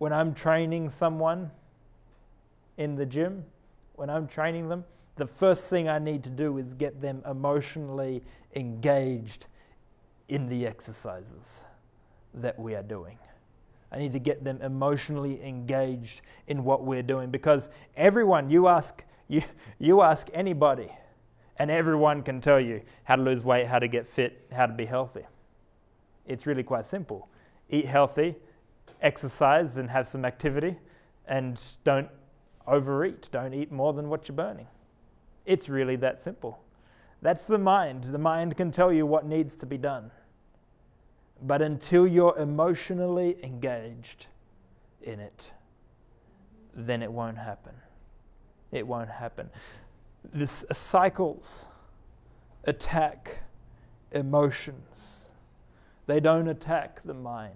When 0.00 0.14
I'm 0.14 0.32
training 0.32 0.88
someone 0.88 1.50
in 2.78 2.96
the 2.96 3.04
gym, 3.04 3.44
when 3.96 4.08
I'm 4.08 4.26
training 4.26 4.66
them, 4.66 4.82
the 5.16 5.26
first 5.26 5.64
thing 5.64 5.90
I 5.90 5.98
need 5.98 6.24
to 6.24 6.30
do 6.30 6.56
is 6.56 6.72
get 6.72 7.02
them 7.02 7.22
emotionally 7.30 8.22
engaged 8.56 9.44
in 10.30 10.48
the 10.48 10.66
exercises 10.66 11.60
that 12.32 12.58
we 12.58 12.74
are 12.74 12.82
doing. 12.82 13.18
I 13.92 13.98
need 13.98 14.12
to 14.12 14.18
get 14.18 14.42
them 14.42 14.62
emotionally 14.62 15.44
engaged 15.44 16.22
in 16.46 16.64
what 16.64 16.82
we're 16.82 17.02
doing 17.02 17.30
because 17.30 17.68
everyone, 17.94 18.48
you 18.48 18.68
ask 18.68 19.04
you, 19.28 19.42
you 19.78 20.00
ask 20.00 20.28
anybody, 20.32 20.90
and 21.58 21.70
everyone 21.70 22.22
can 22.22 22.40
tell 22.40 22.58
you 22.58 22.80
how 23.04 23.16
to 23.16 23.22
lose 23.22 23.44
weight, 23.44 23.66
how 23.66 23.78
to 23.78 23.86
get 23.86 24.08
fit, 24.08 24.46
how 24.50 24.64
to 24.64 24.72
be 24.72 24.86
healthy. 24.86 25.26
It's 26.26 26.46
really 26.46 26.62
quite 26.62 26.86
simple. 26.86 27.28
Eat 27.68 27.84
healthy, 27.84 28.34
exercise, 29.02 29.76
and 29.76 29.88
have 29.90 30.06
some 30.08 30.24
activity, 30.24 30.76
and 31.26 31.60
don't 31.84 32.08
overeat. 32.66 33.28
Don't 33.32 33.54
eat 33.54 33.72
more 33.72 33.92
than 33.92 34.08
what 34.08 34.28
you're 34.28 34.36
burning. 34.36 34.66
It's 35.46 35.68
really 35.68 35.96
that 35.96 36.22
simple. 36.22 36.60
That's 37.22 37.44
the 37.44 37.58
mind. 37.58 38.04
The 38.04 38.18
mind 38.18 38.56
can 38.56 38.70
tell 38.70 38.92
you 38.92 39.06
what 39.06 39.26
needs 39.26 39.56
to 39.56 39.66
be 39.66 39.78
done. 39.78 40.10
But 41.42 41.62
until 41.62 42.06
you're 42.06 42.36
emotionally 42.38 43.36
engaged 43.42 44.26
in 45.02 45.20
it, 45.20 45.50
then 46.74 47.02
it 47.02 47.10
won't 47.10 47.38
happen 47.38 47.74
it 48.72 48.86
won't 48.86 49.10
happen. 49.10 49.50
This 50.32 50.64
uh, 50.70 50.74
cycles 50.74 51.64
attack 52.64 53.38
emotions. 54.12 54.76
They 56.06 56.20
don't 56.20 56.48
attack 56.48 57.00
the 57.04 57.14
mind. 57.14 57.54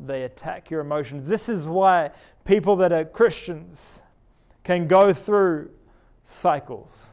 They 0.00 0.22
attack 0.22 0.70
your 0.70 0.80
emotions. 0.80 1.28
This 1.28 1.48
is 1.48 1.66
why 1.66 2.10
people 2.44 2.76
that 2.76 2.92
are 2.92 3.04
Christians 3.04 4.02
can 4.64 4.86
go 4.86 5.12
through 5.12 5.70
cycles. 6.24 7.08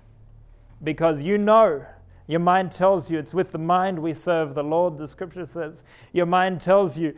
Because 0.83 1.21
you 1.23 1.37
know, 1.37 1.85
your 2.27 2.39
mind 2.39 2.71
tells 2.71 3.09
you 3.09 3.17
it's 3.17 3.33
with 3.33 3.51
the 3.51 3.57
mind 3.57 3.97
we 3.97 4.13
serve 4.13 4.55
the 4.55 4.63
Lord, 4.63 4.97
the 4.97 5.07
scripture 5.07 5.45
says. 5.45 5.73
Your 6.13 6.25
mind 6.25 6.61
tells 6.61 6.97
you, 6.97 7.15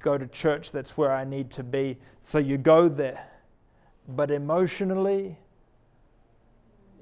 go 0.00 0.18
to 0.18 0.26
church, 0.26 0.72
that's 0.72 0.96
where 0.96 1.12
I 1.12 1.24
need 1.24 1.50
to 1.52 1.62
be. 1.62 1.96
So 2.22 2.38
you 2.38 2.58
go 2.58 2.88
there 2.88 3.26
but 4.08 4.30
emotionally, 4.30 5.38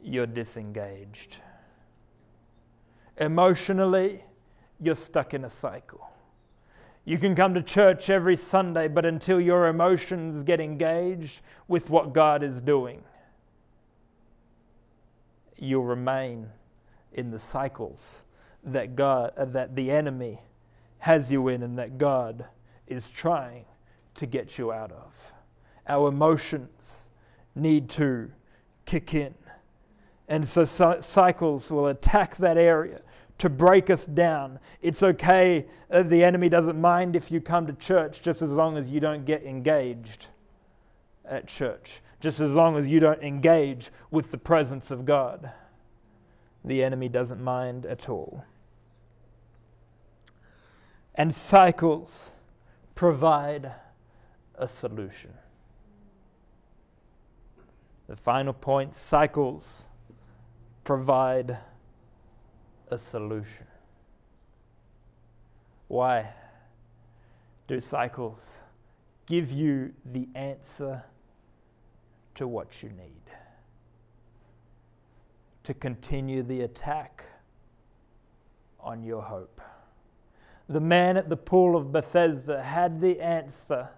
you're 0.02 0.26
disengaged. 0.26 1.36
Emotionally, 3.18 4.22
you're 4.80 4.94
stuck 4.94 5.34
in 5.34 5.44
a 5.44 5.50
cycle. 5.50 6.08
You 7.04 7.18
can 7.18 7.34
come 7.34 7.54
to 7.54 7.62
church 7.62 8.10
every 8.10 8.36
Sunday, 8.36 8.88
but 8.88 9.04
until 9.04 9.40
your 9.40 9.66
emotions 9.66 10.42
get 10.42 10.60
engaged 10.60 11.40
with 11.66 11.90
what 11.90 12.12
God 12.12 12.42
is 12.42 12.60
doing, 12.60 13.02
you'll 15.58 15.84
remain 15.84 16.48
in 17.12 17.30
the 17.30 17.40
cycles 17.40 18.16
that 18.64 18.94
God 18.94 19.32
uh, 19.36 19.44
that 19.46 19.74
the 19.74 19.90
enemy 19.90 20.40
has 20.98 21.32
you 21.32 21.48
in 21.48 21.64
and 21.64 21.78
that 21.78 21.98
God 21.98 22.44
is 22.86 23.08
trying 23.08 23.64
to 24.14 24.26
get 24.26 24.56
you 24.56 24.72
out 24.72 24.92
of 24.92 25.12
our 25.88 26.08
emotions 26.08 27.08
need 27.54 27.88
to 27.90 28.30
kick 28.84 29.14
in. 29.14 29.34
And 30.28 30.48
so 30.48 30.64
cycles 30.64 31.70
will 31.70 31.88
attack 31.88 32.36
that 32.38 32.56
area 32.56 33.00
to 33.42 33.48
break 33.48 33.90
us 33.90 34.06
down. 34.06 34.56
It's 34.82 35.02
okay, 35.02 35.66
uh, 35.90 36.04
the 36.04 36.22
enemy 36.22 36.48
doesn't 36.48 36.80
mind 36.80 37.16
if 37.16 37.32
you 37.32 37.40
come 37.40 37.66
to 37.66 37.72
church 37.72 38.22
just 38.22 38.40
as 38.40 38.52
long 38.52 38.76
as 38.76 38.88
you 38.88 39.00
don't 39.00 39.24
get 39.24 39.42
engaged 39.42 40.28
at 41.24 41.48
church, 41.48 42.02
just 42.20 42.38
as 42.38 42.52
long 42.52 42.76
as 42.76 42.88
you 42.88 43.00
don't 43.00 43.20
engage 43.20 43.90
with 44.12 44.30
the 44.30 44.38
presence 44.38 44.92
of 44.92 45.04
God. 45.04 45.50
The 46.64 46.84
enemy 46.84 47.08
doesn't 47.08 47.42
mind 47.42 47.84
at 47.84 48.08
all. 48.08 48.44
And 51.16 51.34
cycles 51.34 52.30
provide 52.94 53.72
a 54.54 54.68
solution. 54.68 55.32
The 58.06 58.14
final 58.14 58.52
point 58.52 58.94
cycles 58.94 59.82
provide 60.84 61.58
a 62.92 62.98
solution. 62.98 63.66
Why 65.88 66.28
do 67.68 67.80
cycles 67.80 68.58
give 69.26 69.50
you 69.50 69.92
the 70.12 70.28
answer 70.34 71.02
to 72.34 72.48
what 72.48 72.82
you 72.82 72.90
need? 72.90 73.22
To 75.64 75.74
continue 75.74 76.42
the 76.42 76.62
attack 76.62 77.24
on 78.80 79.02
your 79.02 79.22
hope. 79.22 79.60
The 80.68 80.80
man 80.80 81.16
at 81.16 81.28
the 81.28 81.36
pool 81.36 81.76
of 81.76 81.92
Bethesda 81.92 82.62
had 82.62 83.00
the 83.00 83.20
answer 83.20 83.88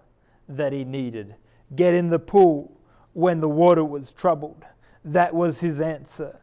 that 0.49 0.73
he 0.73 0.83
needed. 0.83 1.35
Get 1.75 1.93
in 1.93 2.09
the 2.09 2.19
pool 2.19 2.71
when 3.13 3.39
the 3.39 3.49
water 3.49 3.83
was 3.83 4.11
troubled. 4.11 4.63
That 5.05 5.33
was 5.33 5.59
his 5.59 5.79
answer. 5.79 6.39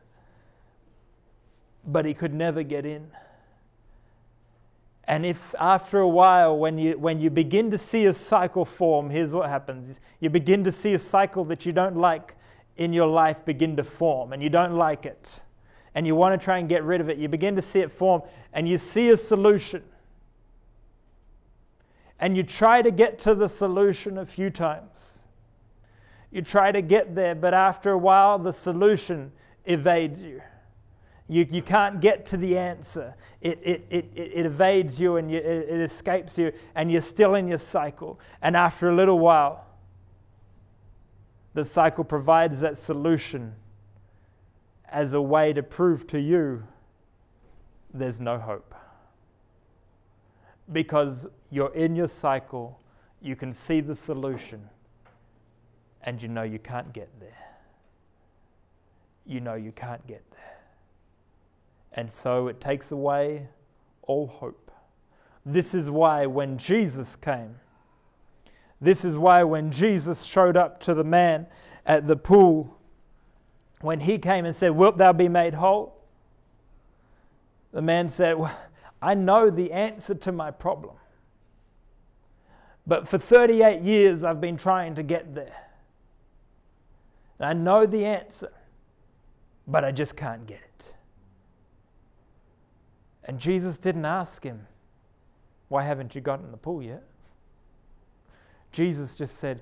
But 1.87 2.05
he 2.05 2.15
could 2.15 2.33
never 2.33 2.63
get 2.63 2.87
in. 2.87 3.11
And 5.05 5.27
if 5.27 5.55
after 5.59 5.99
a 5.99 6.09
while, 6.09 6.57
when 6.57 6.79
you, 6.79 6.97
when 6.97 7.21
you 7.21 7.29
begin 7.29 7.71
to 7.73 7.79
see 7.79 8.07
a 8.07 8.15
cycle 8.15 8.65
form, 8.65 9.11
here's 9.11 9.35
what 9.35 9.49
happens 9.49 9.99
you 10.21 10.31
begin 10.31 10.65
to 10.65 10.73
see 10.73 10.95
a 10.95 10.99
cycle 10.99 11.45
that 11.47 11.67
you 11.67 11.73
don't 11.73 11.97
like 11.97 12.37
in 12.77 12.93
your 12.93 13.09
life 13.09 13.45
begin 13.45 13.77
to 13.77 13.85
form, 13.85 14.33
and 14.33 14.43
you 14.43 14.49
don't 14.49 14.77
like 14.77 15.05
it, 15.05 15.41
and 15.95 16.07
you 16.07 16.15
want 16.15 16.41
to 16.41 16.43
try 16.43 16.59
and 16.59 16.69
get 16.69 16.85
rid 16.85 17.01
of 17.01 17.11
it. 17.11 17.19
You 17.19 17.29
begin 17.29 17.57
to 17.57 17.63
see 17.63 17.81
it 17.81 17.93
form, 17.93 18.23
and 18.53 18.69
you 18.69 18.79
see 18.79 19.11
a 19.11 19.17
solution. 19.17 19.83
And 22.21 22.37
you 22.37 22.45
try 22.45 22.81
to 22.81 22.91
get 22.91 23.19
to 23.21 23.35
the 23.35 23.49
solution 23.49 24.19
a 24.19 24.25
few 24.25 24.49
times. 24.49 25.19
You 26.31 26.41
try 26.41 26.73
to 26.73 26.81
get 26.81 27.15
there, 27.15 27.35
but 27.35 27.53
after 27.53 27.91
a 27.91 27.99
while, 27.99 28.39
the 28.39 28.53
solution 28.53 29.33
evades 29.67 30.23
you. 30.23 30.41
You, 31.29 31.47
you 31.51 31.63
can't 31.63 32.01
get 32.01 32.27
to 32.27 32.37
the 32.37 32.59
answer. 32.59 33.15
It, 33.41 33.59
it, 33.63 33.87
it, 33.91 34.05
it 34.15 34.47
evades 34.47 35.01
you 35.01 35.17
and 35.17 35.31
you, 35.31 35.39
it, 35.39 35.69
it 35.69 35.81
escapes 35.81 36.37
you, 36.37 36.53
and 36.75 36.91
you're 36.91 37.03
still 37.03 37.37
in 37.37 37.49
your 37.49 37.59
cycle. 37.59 38.21
And 38.43 38.57
after 38.57 38.91
a 38.91 38.95
little 38.95 39.19
while, 39.19 39.67
the 41.55 41.65
cycle 41.65 42.05
provides 42.05 42.61
that 42.61 42.79
solution 42.79 43.55
as 44.91 45.13
a 45.15 45.21
way 45.21 45.53
to 45.53 45.63
prove 45.63 46.07
to 46.09 46.21
you 46.21 46.63
there's 47.95 48.21
no 48.21 48.39
hope. 48.39 48.75
Because 50.73 51.27
you're 51.51 51.75
in 51.75 51.95
your 51.95 52.09
cycle, 52.09 52.79
you 53.21 53.37
can 53.37 53.53
see 53.53 53.81
the 53.81 53.95
solution, 53.95 54.63
and 56.03 56.21
you 56.23 56.29
know 56.29 56.43
you 56.43 56.59
can't 56.59 56.93
get 56.93 57.09
there. 57.21 57.37
You 59.27 59.41
know 59.41 59.55
you 59.55 59.73
can't 59.73 60.05
get 60.07 60.23
there. 60.31 60.32
And 61.95 62.11
so 62.23 62.49
it 62.49 62.61
takes 62.61 62.91
away 62.91 63.47
all 64.03 64.27
hope. 64.27 64.71
This 65.45 65.75
is 65.75 65.91
why 65.91 66.27
when 66.27 66.57
Jesus 66.59 67.17
came, 67.17 67.55
this 68.81 69.05
is 69.05 69.17
why 69.17 69.45
when 69.45 69.71
Jesus 69.71 70.23
showed 70.23 70.57
up 70.57 70.81
to 70.81 70.95
the 70.95 71.05
man 71.05 71.47
at 71.87 72.07
the 72.07 72.17
pool, 72.17 72.77
when 73.81 74.01
he 74.01 74.19
came 74.19 74.45
and 74.45 74.55
said, 74.55 74.71
Wilt 74.71 74.97
thou 74.97 75.13
be 75.13 75.29
made 75.29 75.55
whole? 75.55 76.03
The 77.73 77.83
man 77.83 78.09
said, 78.09 78.39
well, 78.39 78.57
I 79.01 79.15
know 79.15 79.51
the 79.51 79.73
answer 79.73 80.15
to 80.15 80.33
my 80.33 80.51
problem. 80.51 80.95
But 82.87 83.09
for 83.09 83.19
38 83.19 83.83
years, 83.83 84.25
I've 84.25 84.41
been 84.41 84.57
trying 84.57 84.95
to 84.97 85.03
get 85.03 85.35
there. 85.35 85.57
And 87.39 87.49
I 87.49 87.53
know 87.53 87.87
the 87.87 88.05
answer, 88.05 88.53
but 89.67 89.85
I 89.85 89.91
just 89.91 90.17
can't 90.17 90.47
get 90.47 90.61
it. 90.61 90.93
And 93.25 93.39
Jesus 93.39 93.79
didn't 93.79 94.05
ask 94.05 94.43
him, 94.43 94.67
Why 95.69 95.83
haven't 95.83 96.15
you 96.15 96.21
gotten 96.21 96.51
the 96.51 96.57
pool 96.57 96.83
yet? 96.83 97.03
Jesus 98.73 99.15
just 99.15 99.39
said, 99.41 99.61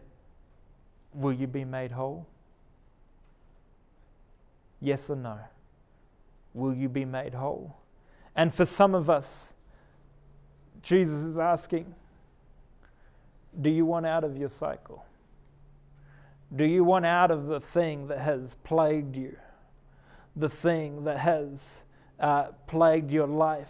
Will 1.15 1.33
you 1.33 1.47
be 1.47 1.65
made 1.65 1.91
whole? 1.91 2.27
Yes 4.81 5.11
or 5.11 5.17
no? 5.17 5.39
Will 6.55 6.75
you 6.75 6.89
be 6.89 7.05
made 7.05 7.35
whole? 7.35 7.77
And 8.37 8.55
for 8.55 8.65
some 8.65 8.95
of 8.95 9.11
us, 9.11 9.53
Jesus 10.83 11.23
is 11.25 11.39
asking, 11.39 11.95
Do 13.61 13.71
you 13.71 13.85
want 13.85 14.07
out 14.07 14.25
of 14.25 14.37
your 14.37 14.49
cycle? 14.49 15.05
Do 16.57 16.65
you 16.65 16.83
want 16.83 17.07
out 17.07 17.31
of 17.31 17.47
the 17.47 17.61
thing 17.61 18.09
that 18.09 18.19
has 18.19 18.55
plagued 18.65 19.17
you? 19.17 19.37
The 20.37 20.49
thing 20.49 21.05
that 21.05 21.19
has 21.19 21.83
uh, 22.21 22.49
plagued 22.67 23.11
your 23.11 23.27
life, 23.27 23.69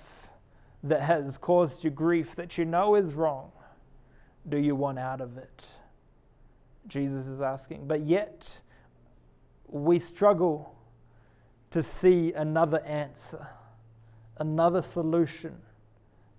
that 0.82 1.02
has 1.02 1.36
caused 1.36 1.84
you 1.84 1.90
grief 1.90 2.34
that 2.36 2.56
you 2.56 2.64
know 2.64 2.94
is 2.94 3.12
wrong? 3.12 3.50
Do 4.48 4.56
you 4.56 4.74
want 4.74 4.98
out 4.98 5.20
of 5.20 5.36
it? 5.36 5.64
Jesus 6.88 7.26
is 7.26 7.40
asking. 7.40 7.86
But 7.86 8.00
yet, 8.00 8.50
we 9.68 9.98
struggle 9.98 10.74
to 11.70 11.82
see 11.82 12.32
another 12.32 12.80
answer, 12.80 13.46
another 14.38 14.82
solution 14.82 15.54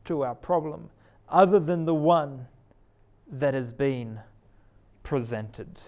to 0.06 0.24
our 0.24 0.36
problem, 0.36 0.90
other 1.30 1.60
than 1.60 1.86
the 1.86 1.94
one 1.94 2.48
that 3.34 3.54
has 3.54 3.72
been 3.72 4.20
presented. 5.04 5.80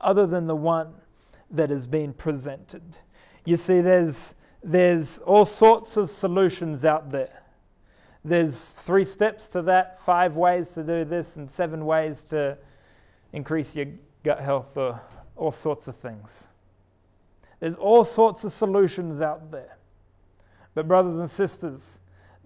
Other 0.00 0.26
than 0.26 0.46
the 0.46 0.56
one 0.56 0.94
that 1.50 1.70
has 1.70 1.86
been 1.86 2.12
presented. 2.14 2.82
You 3.44 3.56
see, 3.56 3.80
there's 3.80 4.34
there's 4.64 5.18
all 5.18 5.44
sorts 5.44 5.96
of 5.98 6.08
solutions 6.08 6.84
out 6.84 7.12
there. 7.12 7.42
There's 8.24 8.58
three 8.86 9.04
steps 9.04 9.48
to 9.48 9.62
that, 9.62 10.00
five 10.06 10.36
ways 10.36 10.70
to 10.70 10.82
do 10.82 11.04
this, 11.04 11.36
and 11.36 11.50
seven 11.50 11.84
ways 11.84 12.22
to 12.30 12.56
increase 13.34 13.76
your 13.76 13.86
gut 14.22 14.40
health, 14.40 14.76
or 14.76 14.98
all 15.36 15.52
sorts 15.52 15.86
of 15.88 15.96
things. 15.96 16.30
There's 17.60 17.76
all 17.76 18.04
sorts 18.04 18.44
of 18.44 18.52
solutions 18.52 19.20
out 19.20 19.50
there. 19.50 19.76
But, 20.74 20.88
brothers 20.88 21.18
and 21.18 21.30
sisters, 21.30 21.80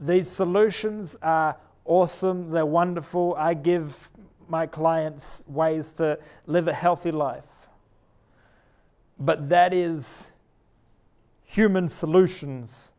these 0.00 0.28
solutions 0.28 1.16
are 1.22 1.56
awesome, 1.84 2.50
they're 2.50 2.66
wonderful. 2.66 3.34
I 3.38 3.54
give 3.54 3.96
my 4.48 4.66
clients 4.66 5.24
ways 5.46 5.90
to 5.98 6.18
live 6.46 6.66
a 6.66 6.72
healthy 6.72 7.12
life. 7.12 7.44
But 9.20 9.48
that 9.48 9.72
is 9.72 10.06
human 11.48 11.88
solutions 11.88 12.92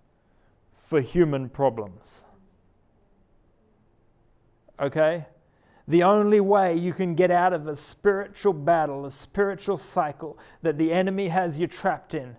for 0.88 1.00
human 1.00 1.48
problems. 1.48 2.24
Okay? 4.80 5.26
The 5.88 6.02
only 6.04 6.40
way 6.40 6.76
you 6.76 6.92
can 6.92 7.14
get 7.14 7.30
out 7.30 7.54
of 7.54 7.68
a 7.68 7.76
spiritual 7.76 8.54
battle, 8.54 9.06
a 9.06 9.12
spiritual 9.12 9.78
cycle 9.78 10.40
that 10.64 10.80
the 10.80 10.92
enemy 10.92 11.28
has 11.28 11.60
you 11.60 11.68
trapped 11.68 12.16
in, 12.16 12.36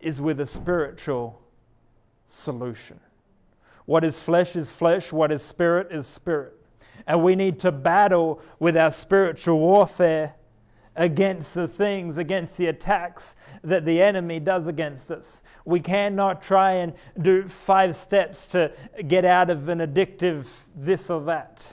is 0.00 0.20
with 0.20 0.40
a 0.40 0.46
spiritual 0.46 1.40
solution. 2.26 3.00
What 3.86 4.04
is 4.04 4.20
flesh 4.20 4.56
is 4.56 4.70
flesh, 4.70 5.12
what 5.12 5.32
is 5.32 5.42
spirit 5.42 5.90
is 5.90 6.06
spirit. 6.06 6.52
And 7.06 7.24
we 7.24 7.34
need 7.34 7.58
to 7.60 7.72
battle 7.72 8.42
with 8.58 8.76
our 8.76 8.90
spiritual 8.90 9.58
warfare 9.58 10.34
against 10.96 11.54
the 11.54 11.68
things, 11.68 12.18
against 12.18 12.56
the 12.56 12.66
attacks 12.66 13.34
that 13.62 13.84
the 13.84 14.00
enemy 14.00 14.38
does 14.38 14.68
against 14.68 15.10
us. 15.10 15.42
We 15.64 15.80
cannot 15.80 16.42
try 16.42 16.72
and 16.72 16.92
do 17.22 17.48
five 17.48 17.96
steps 17.96 18.46
to 18.48 18.70
get 19.08 19.24
out 19.24 19.50
of 19.50 19.68
an 19.68 19.78
addictive 19.78 20.46
this 20.76 21.10
or 21.10 21.22
that. 21.24 21.64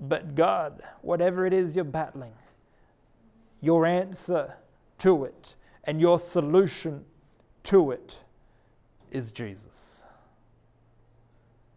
But 0.00 0.34
God, 0.34 0.82
whatever 1.02 1.46
it 1.46 1.52
is 1.52 1.76
you're 1.76 1.84
battling, 1.84 2.32
your 3.60 3.86
answer 3.86 4.52
to 4.98 5.24
it 5.24 5.54
and 5.84 6.00
your 6.00 6.18
solution 6.18 7.04
to 7.64 7.92
it 7.92 8.18
is 9.12 9.30
Jesus. 9.30 10.02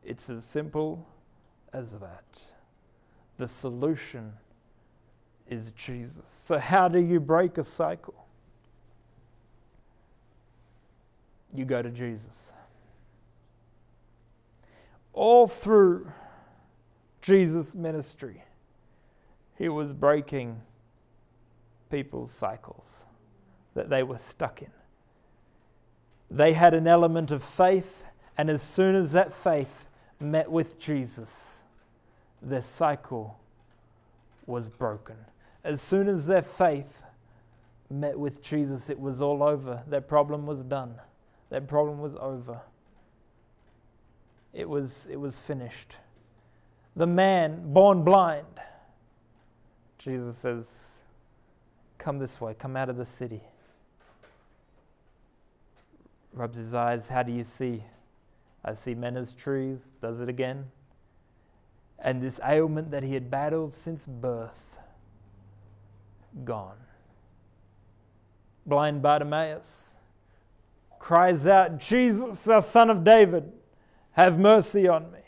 It's 0.03 0.29
as 0.29 0.45
simple 0.45 1.05
as 1.73 1.91
that. 1.91 2.23
The 3.37 3.47
solution 3.47 4.33
is 5.49 5.71
Jesus. 5.71 6.25
So, 6.45 6.57
how 6.57 6.87
do 6.87 6.99
you 6.99 7.19
break 7.19 7.57
a 7.57 7.63
cycle? 7.63 8.15
You 11.53 11.65
go 11.65 11.81
to 11.81 11.89
Jesus. 11.89 12.51
All 15.13 15.47
through 15.47 16.11
Jesus' 17.21 17.73
ministry, 17.73 18.43
he 19.57 19.69
was 19.69 19.93
breaking 19.93 20.59
people's 21.89 22.31
cycles 22.31 22.85
that 23.75 23.89
they 23.89 24.03
were 24.03 24.17
stuck 24.17 24.61
in. 24.61 24.71
They 26.31 26.53
had 26.53 26.73
an 26.73 26.87
element 26.87 27.31
of 27.31 27.43
faith 27.43 27.87
And 28.37 28.49
as 28.49 28.61
soon 28.61 28.95
as 28.95 29.11
that 29.13 29.33
faith 29.43 29.69
met 30.19 30.49
with 30.49 30.79
Jesus, 30.79 31.29
their 32.45 32.61
cycle 32.61 33.37
was 34.45 34.69
broken. 34.69 35.15
As 35.63 35.81
soon 35.81 36.07
as 36.07 36.25
their 36.25 36.43
faith 36.43 37.03
met 37.89 38.17
with 38.17 38.41
Jesus, 38.41 38.89
it 38.89 38.99
was 38.99 39.19
all 39.19 39.43
over. 39.43 39.81
Their 39.87 40.01
problem 40.01 40.45
was 40.45 40.63
done. 40.63 40.95
Their 41.49 41.61
problem 41.61 41.99
was 41.99 42.15
over. 42.19 42.61
It 44.53 44.69
was, 44.69 45.07
it 45.09 45.17
was 45.17 45.39
finished. 45.39 45.95
The 46.95 47.07
man 47.07 47.73
born 47.73 48.03
blind, 48.03 48.45
Jesus 49.97 50.35
says, 50.41 50.63
Come 51.97 52.19
this 52.19 52.39
way, 52.39 52.53
come 52.53 52.77
out 52.77 52.89
of 52.89 52.97
the 52.97 53.05
city. 53.05 53.41
Rubs 56.33 56.57
his 56.57 56.73
eyes, 56.73 57.07
How 57.07 57.23
do 57.23 57.31
you 57.31 57.43
see? 57.43 57.83
I 58.63 58.75
see 58.75 58.93
men 58.93 59.17
as 59.17 59.33
trees, 59.33 59.79
does 60.01 60.19
it 60.19 60.29
again. 60.29 60.65
And 61.99 62.21
this 62.21 62.39
ailment 62.43 62.91
that 62.91 63.03
he 63.03 63.13
had 63.13 63.31
battled 63.31 63.73
since 63.73 64.05
birth, 64.05 64.51
gone. 66.43 66.77
Blind 68.65 69.01
Bartimaeus 69.01 69.83
cries 70.99 71.45
out, 71.45 71.77
Jesus, 71.77 72.41
thou 72.43 72.59
son 72.59 72.89
of 72.89 73.03
David, 73.03 73.51
have 74.11 74.39
mercy 74.39 74.87
on 74.87 75.11
me. 75.11 75.19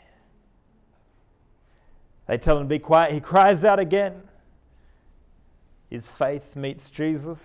They 2.26 2.36
tell 2.36 2.58
him 2.58 2.64
to 2.64 2.68
be 2.68 2.78
quiet. 2.78 3.12
He 3.12 3.20
cries 3.20 3.64
out 3.64 3.78
again. 3.78 4.22
His 5.88 6.10
faith 6.10 6.54
meets 6.54 6.90
Jesus, 6.90 7.42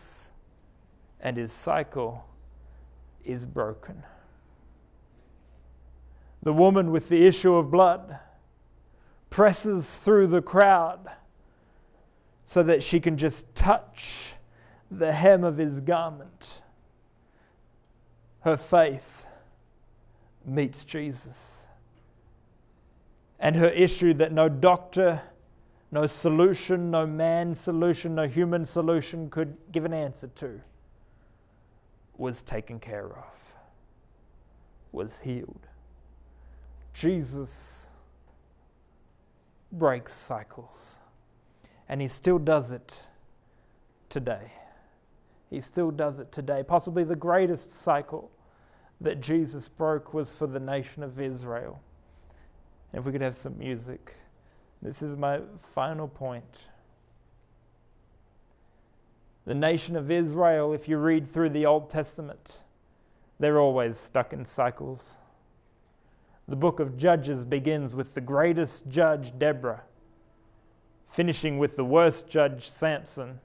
and 1.22 1.38
his 1.38 1.52
cycle 1.52 2.26
is 3.24 3.46
broken. 3.46 4.04
The 6.42 6.52
woman 6.52 6.92
with 6.92 7.08
the 7.08 7.26
issue 7.26 7.56
of 7.56 7.72
blood 7.72 8.20
presses 9.34 9.98
through 10.06 10.28
the 10.28 10.44
crowd 10.44 11.00
so 12.46 12.62
that 12.62 12.84
she 12.84 13.00
can 13.00 13.18
just 13.18 13.44
touch 13.56 14.32
the 14.92 15.12
hem 15.12 15.44
of 15.44 15.58
his 15.58 15.80
garment. 15.80 16.62
Her 18.42 18.58
faith 18.58 19.26
meets 20.46 20.84
Jesus. 20.84 21.36
And 23.40 23.56
her 23.56 23.70
issue 23.70 24.14
that 24.14 24.32
no 24.32 24.48
doctor, 24.50 25.20
no 25.92 26.06
solution, 26.06 26.92
no 26.92 27.08
man 27.08 27.56
solution, 27.56 28.14
no 28.14 28.28
human 28.28 28.68
solution 28.68 29.32
could 29.32 29.58
give 29.72 29.84
an 29.84 29.94
answer 29.94 30.28
to 30.36 30.62
was 32.20 32.44
taken 32.44 32.80
care 32.80 33.08
of, 33.08 33.34
was 34.92 35.18
healed. 35.24 35.66
Jesus 36.94 37.83
breaks 39.74 40.14
cycles. 40.14 40.96
And 41.90 42.02
he 42.02 42.08
still 42.08 42.40
does 42.40 42.72
it 42.72 43.00
today. 44.10 44.52
He 45.50 45.62
still 45.62 45.92
does 45.92 46.20
it 46.20 46.32
today. 46.32 46.64
Possibly 46.64 47.04
the 47.04 47.16
greatest 47.16 47.72
cycle 47.84 48.32
that 49.02 49.22
Jesus 49.22 49.68
broke 49.68 50.14
was 50.14 50.32
for 50.32 50.48
the 50.48 50.60
nation 50.60 51.04
of 51.04 51.20
Israel. 51.20 51.80
And 52.92 53.00
if 53.00 53.06
we 53.06 53.12
could 53.12 53.22
have 53.22 53.36
some 53.36 53.58
music, 53.58 54.16
this 54.82 55.02
is 55.02 55.18
my 55.18 55.42
final 55.76 56.08
point. 56.08 56.44
The 59.46 59.54
nation 59.54 59.96
of 59.96 60.10
Israel, 60.10 60.74
if 60.74 60.88
you 60.88 60.98
read 60.98 61.32
through 61.32 61.50
the 61.50 61.66
Old 61.66 61.90
Testament, 61.90 62.62
they're 63.40 63.60
always 63.60 63.98
stuck 63.98 64.32
in 64.32 64.46
cycles. 64.46 65.18
The 66.48 66.56
book 66.56 66.80
of 66.80 66.98
Judges 66.98 67.46
begins 67.46 67.96
with 67.96 68.14
the 68.14 68.22
greatest 68.22 68.88
judge, 68.90 69.38
Deborah, 69.40 69.82
finishing 71.12 71.58
with 71.58 71.78
the 71.78 71.86
worst 71.86 72.28
judge, 72.28 72.70
Samson. 72.70 73.40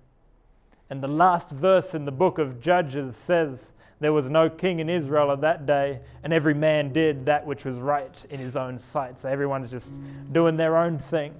And 0.90 1.02
the 1.02 1.08
last 1.08 1.50
verse 1.50 1.94
in 1.94 2.04
the 2.04 2.12
book 2.12 2.38
of 2.38 2.60
Judges 2.60 3.14
says, 3.14 3.72
There 4.00 4.12
was 4.12 4.28
no 4.28 4.50
king 4.50 4.80
in 4.80 4.88
Israel 4.88 5.30
at 5.30 5.40
that 5.42 5.64
day, 5.64 6.00
and 6.24 6.32
every 6.32 6.54
man 6.54 6.92
did 6.92 7.24
that 7.26 7.46
which 7.46 7.64
was 7.64 7.76
right 7.76 8.26
in 8.30 8.40
his 8.40 8.56
own 8.56 8.78
sight. 8.78 9.16
So 9.18 9.28
everyone's 9.28 9.70
just 9.70 9.92
doing 10.32 10.56
their 10.56 10.76
own 10.76 10.98
thing, 10.98 11.34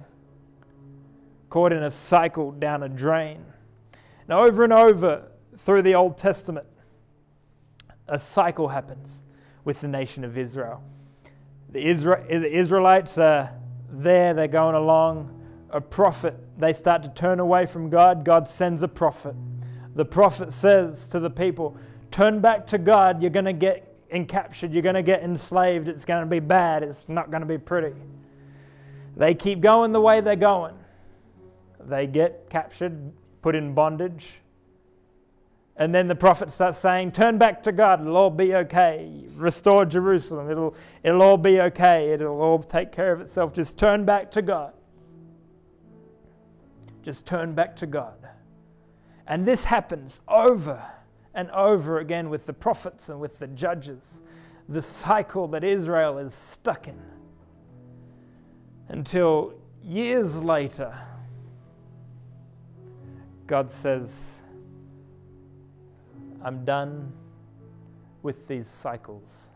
caught 1.49 1.73
in 1.73 1.83
a 1.83 1.91
cycle 1.91 2.51
down 2.53 2.83
a 2.83 2.89
drain. 2.89 3.43
Now, 4.29 4.45
over 4.45 4.63
and 4.63 4.71
over 4.71 5.23
through 5.65 5.81
the 5.81 5.95
Old 5.95 6.17
Testament, 6.17 6.67
a 8.07 8.17
cycle 8.17 8.67
happens 8.67 9.23
with 9.65 9.81
the 9.81 9.87
nation 9.87 10.23
of 10.23 10.37
Israel. 10.37 10.81
The, 11.71 11.79
Isra- 11.79 12.27
the 12.27 12.51
Israelites 12.51 13.17
are 13.17 13.51
there, 13.91 14.33
they're 14.33 14.47
going 14.47 14.75
along. 14.75 15.35
A 15.71 15.79
prophet, 15.79 16.35
they 16.57 16.73
start 16.73 17.03
to 17.03 17.09
turn 17.09 17.39
away 17.39 17.65
from 17.65 17.89
God. 17.89 18.25
God 18.25 18.47
sends 18.47 18.81
a 18.81 18.87
prophet. 18.87 19.35
The 19.95 20.05
prophet 20.05 20.51
says 20.51 21.07
to 21.09 21.19
the 21.19 21.29
people, 21.29 21.77
Turn 22.11 22.39
back 22.39 22.65
to 22.67 22.77
God, 22.77 23.21
you're 23.21 23.29
going 23.29 23.45
to 23.45 23.53
get 23.53 23.85
encaptured, 24.09 24.73
you're 24.73 24.81
going 24.81 24.95
to 24.95 25.03
get 25.03 25.21
enslaved, 25.21 25.87
it's 25.87 26.05
going 26.05 26.21
to 26.21 26.29
be 26.29 26.39
bad, 26.39 26.81
it's 26.81 27.05
not 27.07 27.29
going 27.29 27.41
to 27.41 27.47
be 27.47 27.57
pretty. 27.57 27.95
They 29.15 29.35
keep 29.35 29.61
going 29.61 29.91
the 29.91 30.01
way 30.01 30.21
they're 30.21 30.35
going. 30.35 30.75
They 31.81 32.07
get 32.07 32.49
captured, 32.49 33.11
put 33.41 33.55
in 33.55 33.73
bondage, 33.73 34.39
and 35.79 35.95
then 35.95 36.09
the 36.09 36.15
prophet 36.15 36.51
starts 36.51 36.77
saying, 36.77 37.13
Turn 37.13 37.37
back 37.37 37.63
to 37.63 37.71
God, 37.71 38.01
it'll 38.01 38.17
all 38.17 38.29
be 38.29 38.53
okay. 38.53 39.09
Restore 39.35 39.85
Jerusalem, 39.85 40.51
it'll, 40.51 40.75
it'll 41.03 41.23
all 41.23 41.37
be 41.37 41.61
okay. 41.61 42.09
It'll 42.11 42.41
all 42.41 42.61
take 42.61 42.91
care 42.91 43.13
of 43.13 43.21
itself. 43.21 43.53
Just 43.53 43.77
turn 43.77 44.03
back 44.03 44.29
to 44.31 44.41
God. 44.41 44.73
Just 47.01 47.25
turn 47.25 47.53
back 47.55 47.77
to 47.77 47.87
God. 47.87 48.17
And 49.25 49.45
this 49.45 49.63
happens 49.63 50.19
over 50.27 50.85
and 51.33 51.49
over 51.51 51.99
again 51.99 52.29
with 52.29 52.45
the 52.45 52.53
prophets 52.53 53.07
and 53.07 53.17
with 53.17 53.39
the 53.39 53.47
judges. 53.47 54.19
The 54.67 54.81
cycle 54.81 55.47
that 55.47 55.63
Israel 55.63 56.17
is 56.17 56.33
stuck 56.51 56.89
in. 56.89 56.99
Until 58.89 59.53
years 59.81 60.35
later, 60.35 60.93
God 63.47 63.71
says, 63.71 64.11
I'm 66.43 66.63
done 66.63 67.11
with 68.23 68.47
these 68.47 68.67
cycles. 68.81 69.49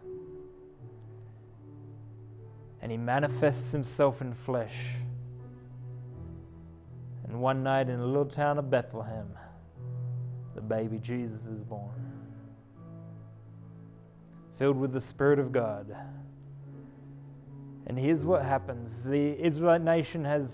And 2.82 2.92
he 2.92 2.98
manifests 2.98 3.72
himself 3.72 4.22
in 4.22 4.34
flesh. 4.34 4.76
And 7.28 7.42
one 7.42 7.64
night 7.64 7.90
in 7.90 8.00
the 8.00 8.06
little 8.06 8.26
town 8.26 8.58
of 8.58 8.70
Bethlehem, 8.70 9.28
the 10.56 10.62
baby 10.62 11.00
Jesus 11.00 11.46
is 11.46 11.64
born. 11.64 12.12
Filled 14.60 14.78
with 14.78 14.92
the 14.92 15.02
Spirit 15.02 15.40
of 15.40 15.52
God. 15.52 15.96
And 17.88 17.98
here's 17.98 18.26
what 18.26 18.44
happens 18.44 19.04
the 19.04 19.42
Israelite 19.44 19.82
nation 19.82 20.24
has 20.26 20.54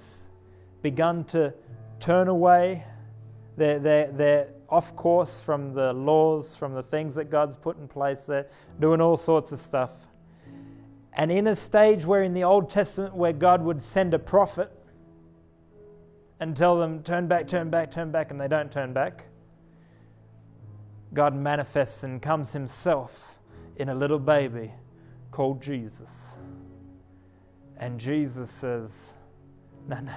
begun 0.82 1.26
to 1.26 1.54
turn 2.00 2.28
away. 2.28 2.84
They're, 3.58 3.80
they're, 3.80 4.12
they're 4.12 4.48
off 4.70 4.96
course 4.96 5.40
from 5.40 5.74
the 5.74 5.94
laws, 5.94 6.56
from 6.56 6.74
the 6.74 6.84
things 6.84 7.16
that 7.16 7.30
God's 7.30 7.58
put 7.58 7.78
in 7.78 7.88
place. 7.88 8.20
They're 8.28 8.48
doing 8.80 9.02
all 9.02 9.18
sorts 9.18 9.52
of 9.52 9.60
stuff. 9.60 9.92
And 11.14 11.32
in 11.32 11.48
a 11.48 11.56
stage 11.56 12.06
where 12.06 12.24
in 12.24 12.34
the 12.34 12.44
Old 12.44 12.70
Testament 12.70 13.16
where 13.16 13.34
God 13.34 13.64
would 13.64 13.82
send 13.82 14.14
a 14.14 14.20
prophet 14.20 14.72
and 16.40 16.56
tell 16.56 16.80
them, 16.80 17.04
turn 17.04 17.28
back, 17.28 17.48
turn 17.48 17.70
back, 17.70 17.92
turn 17.92 18.12
back, 18.12 18.32
and 18.32 18.40
they 18.40 18.48
don't 18.48 18.72
turn 18.72 18.94
back, 18.94 19.26
God 21.14 21.36
manifests 21.36 22.04
and 22.04 22.22
comes 22.22 22.54
himself 22.54 23.12
in 23.78 23.90
a 23.90 23.96
little 23.96 24.20
baby 24.20 24.72
called 25.32 25.62
Jesus. 25.62 26.12
And 27.78 28.00
Jesus 28.00 28.50
says, 28.62 28.92
no, 29.88 30.00
no. 30.00 30.14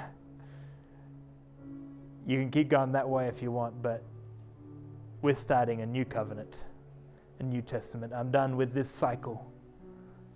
You 2.26 2.38
can 2.38 2.50
keep 2.50 2.68
going 2.68 2.92
that 2.92 3.08
way 3.08 3.26
if 3.26 3.42
you 3.42 3.50
want, 3.50 3.82
but 3.82 4.04
we're 5.22 5.36
starting 5.36 5.82
a 5.82 5.86
new 5.86 6.04
covenant, 6.04 6.56
a 7.38 7.44
new 7.44 7.62
testament. 7.62 8.12
I'm 8.12 8.32
done 8.32 8.56
with 8.56 8.74
this 8.74 8.90
cycle. 8.90 9.46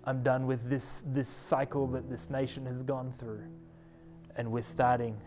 I'm 0.05 0.23
done 0.23 0.47
with 0.47 0.69
this, 0.69 1.01
this 1.07 1.27
cycle 1.27 1.87
that 1.87 2.09
this 2.09 2.29
nation 2.29 2.65
has 2.65 2.81
gone 2.81 3.13
through. 3.19 3.43
And 4.37 4.49
we're 4.49 4.61
starting 4.61 5.19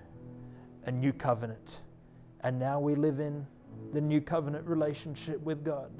a 0.87 0.90
new 0.90 1.12
covenant. 1.12 1.81
And 2.40 2.59
now 2.59 2.81
we 2.81 2.94
live 2.94 3.20
in 3.20 3.46
the 3.92 4.01
new 4.01 4.23
covenant 4.23 4.66
relationship 4.66 5.38
with 5.42 5.62
God. 5.62 5.90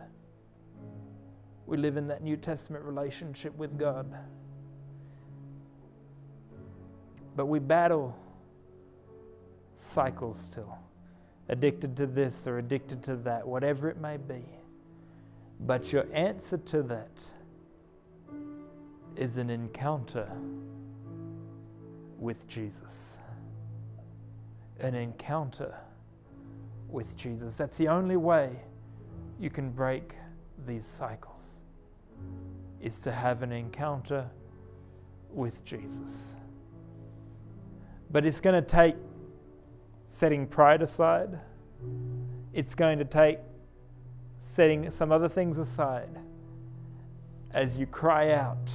We 1.67 1.77
live 1.77 1.99
in 1.99 2.09
that 2.09 2.23
New 2.23 2.39
Testament 2.39 2.83
relationship 2.85 3.55
with 3.57 3.79
God. 3.79 4.07
But 7.37 7.47
we 7.47 7.59
battle 7.59 8.17
cycles 9.79 10.41
still 10.41 10.79
addicted 11.51 11.97
to 11.97 12.07
this 12.07 12.47
or 12.47 12.59
addicted 12.59 13.03
to 13.03 13.17
that, 13.17 13.47
whatever 13.47 13.91
it 13.91 14.01
may 14.01 14.17
be. 14.17 14.43
But 15.61 15.93
your 15.93 16.07
answer 16.15 16.57
to 16.57 16.83
that 16.85 17.21
is 19.17 19.37
an 19.37 19.51
encounter 19.51 20.31
with 22.19 22.47
Jesus. 22.47 23.17
An 24.79 24.95
encounter 24.95 25.75
with 26.89 27.17
Jesus. 27.17 27.57
That's 27.57 27.77
the 27.77 27.89
only 27.89 28.17
way 28.17 28.51
you 29.41 29.51
can 29.51 29.71
break 29.71 30.15
these 30.67 30.87
cycles 30.87 31.43
is 32.81 33.01
to 33.01 33.11
have 33.11 33.43
an 33.43 33.51
encounter 33.51 34.25
with 35.33 35.65
Jesus. 35.65 36.27
But 38.13 38.25
it's 38.25 38.41
going 38.41 38.55
to 38.55 38.69
take 38.69 38.95
setting 40.21 40.47
pride 40.47 40.83
aside. 40.83 41.41
It's 42.53 42.75
going 42.75 42.99
to 42.99 43.07
take 43.07 43.39
setting 44.55 44.91
some 44.91 45.11
other 45.13 45.31
things 45.31 45.57
aside 45.57 46.11
as 47.55 47.79
you 47.79 47.87
cry 47.87 48.33
out 48.33 48.69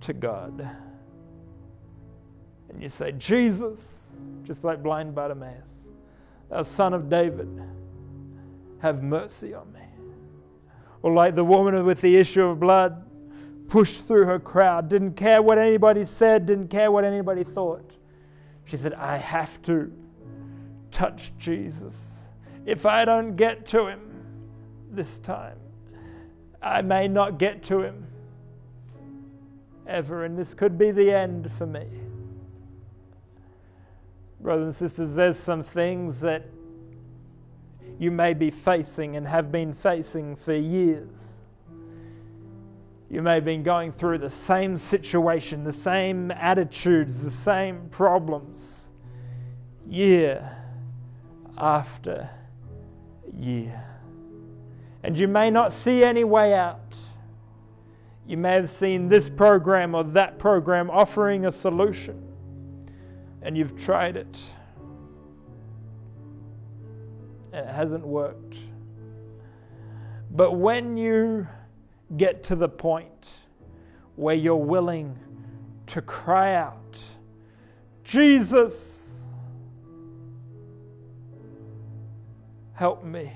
to 0.00 0.12
God. 0.12 0.68
And 2.68 2.82
you 2.82 2.88
say, 2.88 3.12
Jesus, 3.12 3.80
just 4.42 4.64
like 4.64 4.82
blind 4.82 5.14
Bartimaeus, 5.14 5.70
thou 6.48 6.64
son 6.64 6.92
of 6.92 7.08
David, 7.08 7.62
have 8.80 9.04
mercy 9.04 9.54
on 9.54 9.72
me. 9.72 9.80
Or 11.02 11.12
like 11.12 11.36
the 11.36 11.44
woman 11.44 11.84
with 11.84 12.00
the 12.00 12.16
issue 12.16 12.42
of 12.42 12.58
blood, 12.58 13.04
pushed 13.68 14.08
through 14.08 14.26
her 14.26 14.40
crowd, 14.40 14.88
didn't 14.88 15.12
care 15.12 15.40
what 15.40 15.56
anybody 15.56 16.04
said, 16.04 16.46
didn't 16.46 16.68
care 16.68 16.90
what 16.90 17.04
anybody 17.04 17.44
thought. 17.44 17.92
She 18.70 18.76
said, 18.76 18.94
I 18.94 19.16
have 19.16 19.60
to 19.62 19.92
touch 20.92 21.32
Jesus. 21.38 21.98
If 22.66 22.86
I 22.86 23.04
don't 23.04 23.34
get 23.34 23.66
to 23.66 23.88
him 23.88 24.00
this 24.92 25.18
time, 25.18 25.56
I 26.62 26.80
may 26.80 27.08
not 27.08 27.38
get 27.38 27.64
to 27.64 27.82
him 27.82 28.06
ever, 29.88 30.24
and 30.24 30.38
this 30.38 30.54
could 30.54 30.78
be 30.78 30.92
the 30.92 31.10
end 31.12 31.50
for 31.58 31.66
me. 31.66 31.84
Brothers 34.40 34.66
and 34.66 34.74
sisters, 34.90 35.16
there's 35.16 35.38
some 35.38 35.64
things 35.64 36.20
that 36.20 36.46
you 37.98 38.12
may 38.12 38.34
be 38.34 38.52
facing 38.52 39.16
and 39.16 39.26
have 39.26 39.50
been 39.50 39.72
facing 39.72 40.36
for 40.36 40.54
years. 40.54 41.10
You 43.10 43.22
may 43.22 43.34
have 43.34 43.44
been 43.44 43.64
going 43.64 43.90
through 43.90 44.18
the 44.18 44.30
same 44.30 44.78
situation, 44.78 45.64
the 45.64 45.72
same 45.72 46.30
attitudes, 46.30 47.20
the 47.24 47.30
same 47.30 47.88
problems, 47.90 48.82
year 49.84 50.56
after 51.58 52.30
year. 53.36 53.84
And 55.02 55.18
you 55.18 55.26
may 55.26 55.50
not 55.50 55.72
see 55.72 56.04
any 56.04 56.22
way 56.22 56.54
out. 56.54 56.94
You 58.28 58.36
may 58.36 58.52
have 58.52 58.70
seen 58.70 59.08
this 59.08 59.28
program 59.28 59.96
or 59.96 60.04
that 60.04 60.38
program 60.38 60.88
offering 60.88 61.46
a 61.46 61.52
solution, 61.52 62.22
and 63.42 63.56
you've 63.58 63.76
tried 63.76 64.16
it, 64.16 64.38
and 67.52 67.68
it 67.68 67.74
hasn't 67.74 68.06
worked. 68.06 68.54
But 70.30 70.52
when 70.52 70.96
you 70.96 71.48
get 72.16 72.42
to 72.44 72.56
the 72.56 72.68
point 72.68 73.28
where 74.16 74.34
you're 74.34 74.56
willing 74.56 75.18
to 75.86 76.02
cry 76.02 76.54
out, 76.54 76.98
Jesus, 78.04 78.74
help 82.72 83.04
me. 83.04 83.32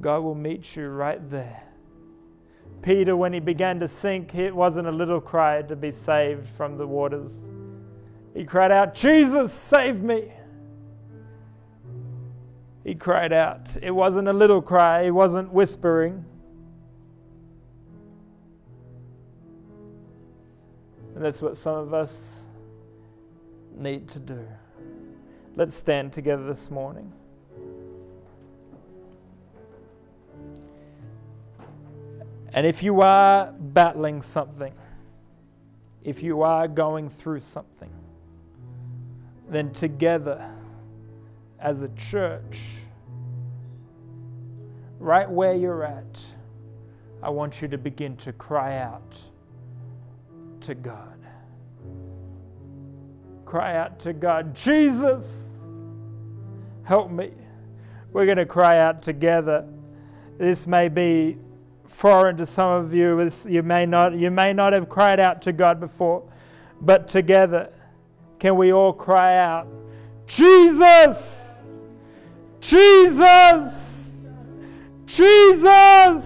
God 0.00 0.20
will 0.20 0.34
meet 0.34 0.74
you 0.74 0.88
right 0.88 1.30
there. 1.30 1.62
Peter, 2.82 3.16
when 3.16 3.32
he 3.32 3.38
began 3.38 3.78
to 3.78 3.86
sink, 3.86 4.34
it 4.34 4.54
wasn't 4.54 4.88
a 4.88 4.90
little 4.90 5.20
cry 5.20 5.62
to 5.62 5.76
be 5.76 5.92
saved 5.92 6.48
from 6.50 6.76
the 6.76 6.86
waters. 6.86 7.30
He 8.34 8.44
cried 8.44 8.72
out, 8.72 8.94
Jesus, 8.94 9.52
save 9.52 10.02
me. 10.02 10.32
He 12.82 12.96
cried 12.96 13.32
out. 13.32 13.68
It 13.80 13.92
wasn't 13.92 14.26
a 14.26 14.32
little 14.32 14.60
cry, 14.60 15.04
he 15.04 15.12
wasn't 15.12 15.52
whispering. 15.52 16.24
And 21.22 21.28
that's 21.28 21.40
what 21.40 21.56
some 21.56 21.76
of 21.76 21.94
us 21.94 22.12
need 23.76 24.08
to 24.08 24.18
do. 24.18 24.44
Let's 25.54 25.76
stand 25.76 26.12
together 26.12 26.52
this 26.52 26.68
morning. 26.68 27.12
And 32.52 32.66
if 32.66 32.82
you 32.82 33.02
are 33.02 33.52
battling 33.56 34.20
something, 34.20 34.74
if 36.02 36.24
you 36.24 36.42
are 36.42 36.66
going 36.66 37.08
through 37.08 37.42
something, 37.42 37.92
then 39.48 39.72
together 39.72 40.50
as 41.60 41.82
a 41.82 41.88
church, 41.90 42.58
right 44.98 45.30
where 45.30 45.54
you're 45.54 45.84
at, 45.84 46.18
I 47.22 47.30
want 47.30 47.62
you 47.62 47.68
to 47.68 47.78
begin 47.78 48.16
to 48.16 48.32
cry 48.32 48.78
out 48.78 49.16
to 50.62 50.74
God. 50.74 51.18
Cry 53.44 53.76
out 53.76 53.98
to 54.00 54.12
God, 54.12 54.54
Jesus, 54.54 55.38
help 56.84 57.10
me. 57.10 57.32
We're 58.12 58.26
going 58.26 58.38
to 58.38 58.46
cry 58.46 58.78
out 58.78 59.02
together. 59.02 59.66
This 60.38 60.66
may 60.66 60.88
be 60.88 61.36
foreign 61.86 62.36
to 62.38 62.46
some 62.46 62.70
of 62.70 62.94
you. 62.94 63.30
You 63.46 63.62
may 63.62 63.86
not, 63.86 64.14
you 64.14 64.30
may 64.30 64.52
not 64.52 64.72
have 64.72 64.88
cried 64.88 65.20
out 65.20 65.42
to 65.42 65.52
God 65.52 65.80
before, 65.80 66.22
but 66.80 67.08
together, 67.08 67.70
can 68.38 68.56
we 68.56 68.72
all 68.72 68.92
cry 68.92 69.36
out, 69.36 69.68
Jesus, 70.26 71.36
Jesus, 72.60 73.72
Jesus, 75.06 76.24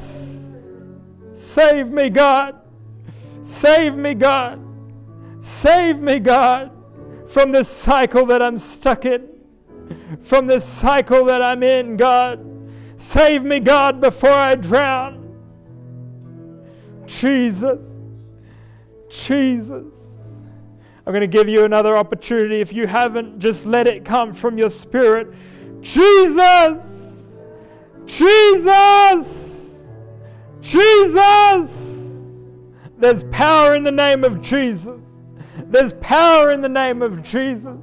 save 1.37 1.88
me, 1.88 2.09
God, 2.09 2.55
save 3.46 3.94
me, 3.94 4.14
God, 4.14 4.61
save 5.40 5.98
me, 5.98 6.18
God, 6.18 6.70
from 7.28 7.52
this 7.52 7.68
cycle 7.68 8.26
that 8.26 8.42
I'm 8.42 8.59
stuck 8.59 9.04
in, 9.04 9.28
from 10.22 10.46
this 10.46 10.64
cycle 10.64 11.24
that 11.26 11.42
I'm 11.42 11.62
in, 11.62 11.96
God. 11.96 12.44
Save 12.96 13.42
me, 13.44 13.61
God, 13.61 14.00
before 14.00 14.30
I 14.30 14.54
drown. 14.56 15.22
Jesus. 17.06 17.80
Jesus. 19.09 19.94
I'm 21.06 21.12
going 21.12 21.20
to 21.20 21.28
give 21.28 21.48
you 21.48 21.64
another 21.64 21.96
opportunity. 21.96 22.61
If 22.61 22.72
you 22.72 22.87
haven't, 22.87 23.38
just 23.38 23.64
let 23.64 23.87
it 23.87 24.04
come 24.04 24.35
from 24.35 24.59
your 24.59 24.70
spirit. 24.70 25.32
Jesus! 25.80 26.82
Jesus! 28.06 29.28
Jesus! 30.61 31.86
There's 32.98 33.24
power 33.24 33.74
in 33.74 33.85
the 33.85 33.92
name 33.92 34.24
of 34.24 34.40
Jesus. 34.40 35.00
There's 35.66 35.92
power 35.94 36.50
in 36.50 36.61
the 36.61 36.68
name 36.68 37.02
of 37.02 37.22
Jesus. 37.22 37.78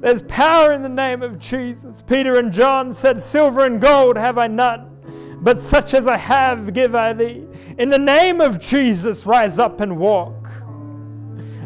There's 0.00 0.22
power 0.22 0.72
in 0.72 0.82
the 0.82 0.88
name 0.88 1.22
of 1.22 1.38
Jesus. 1.38 2.02
Peter 2.02 2.38
and 2.38 2.52
John 2.52 2.94
said, 2.94 3.22
Silver 3.22 3.66
and 3.66 3.80
gold 3.80 4.16
have 4.16 4.38
I 4.38 4.46
none, 4.46 5.38
but 5.42 5.62
such 5.62 5.92
as 5.94 6.06
I 6.06 6.16
have 6.16 6.72
give 6.72 6.94
I 6.94 7.12
thee. 7.12 7.44
In 7.78 7.90
the 7.90 7.98
name 7.98 8.40
of 8.40 8.58
Jesus, 8.58 9.26
rise 9.26 9.58
up 9.58 9.80
and 9.80 9.98
walk. 9.98 10.39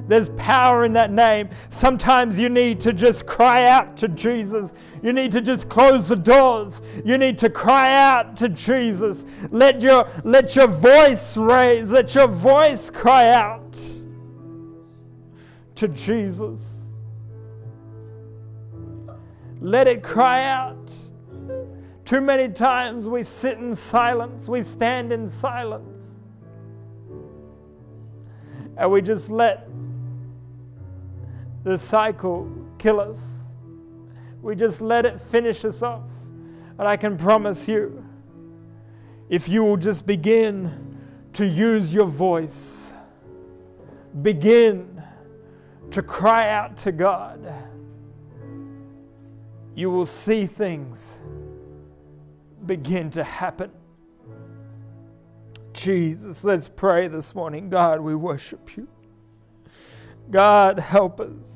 There's 0.06 0.28
power 0.30 0.84
in 0.84 0.92
that 0.94 1.10
name. 1.10 1.48
Sometimes 1.70 2.38
you 2.38 2.48
need 2.48 2.80
to 2.80 2.92
just 2.92 3.26
cry 3.26 3.66
out 3.68 3.96
to 3.98 4.08
Jesus. 4.08 4.72
You 5.02 5.12
need 5.12 5.32
to 5.32 5.40
just 5.40 5.68
close 5.68 6.08
the 6.08 6.16
doors. 6.16 6.82
You 7.04 7.18
need 7.18 7.38
to 7.38 7.50
cry 7.50 7.96
out 7.96 8.36
to 8.38 8.48
Jesus. 8.48 9.24
Let 9.50 9.80
your, 9.80 10.07
let 10.24 10.57
your 10.57 10.68
voice 10.68 11.36
raise. 11.36 11.90
Let 11.90 12.14
your 12.14 12.28
voice 12.28 12.90
cry 12.90 13.30
out 13.30 13.76
to 15.76 15.88
Jesus. 15.88 16.61
Let 19.61 19.88
it 19.88 20.02
cry 20.02 20.44
out. 20.44 20.76
Too 22.05 22.20
many 22.20 22.52
times 22.52 23.09
we 23.09 23.22
sit 23.22 23.57
in 23.57 23.74
silence, 23.74 24.46
we 24.46 24.62
stand 24.62 25.11
in 25.11 25.30
silence 25.30 25.94
and 28.76 28.90
we 28.90 29.02
just 29.02 29.30
let 29.30 29.63
the 31.64 31.78
cycle 31.78 32.50
kill 32.78 33.00
us. 33.00 33.18
We 34.42 34.54
just 34.54 34.80
let 34.80 35.06
it 35.06 35.20
finish 35.20 35.64
us 35.64 35.82
off. 35.82 36.02
And 36.78 36.86
I 36.86 36.96
can 36.96 37.16
promise 37.16 37.66
you, 37.66 38.04
if 39.30 39.48
you 39.48 39.64
will 39.64 39.78
just 39.78 40.06
begin 40.06 40.98
to 41.32 41.46
use 41.46 41.92
your 41.92 42.06
voice, 42.06 42.92
begin 44.22 45.02
to 45.90 46.02
cry 46.02 46.50
out 46.50 46.76
to 46.78 46.92
God, 46.92 47.52
you 49.74 49.90
will 49.90 50.06
see 50.06 50.46
things 50.46 51.04
begin 52.66 53.10
to 53.12 53.24
happen. 53.24 53.70
Jesus. 55.72 56.44
Let's 56.44 56.68
pray 56.68 57.08
this 57.08 57.34
morning. 57.34 57.68
God, 57.68 58.00
we 58.00 58.14
worship 58.14 58.76
you. 58.76 58.86
God, 60.30 60.78
help 60.78 61.20
us. 61.20 61.53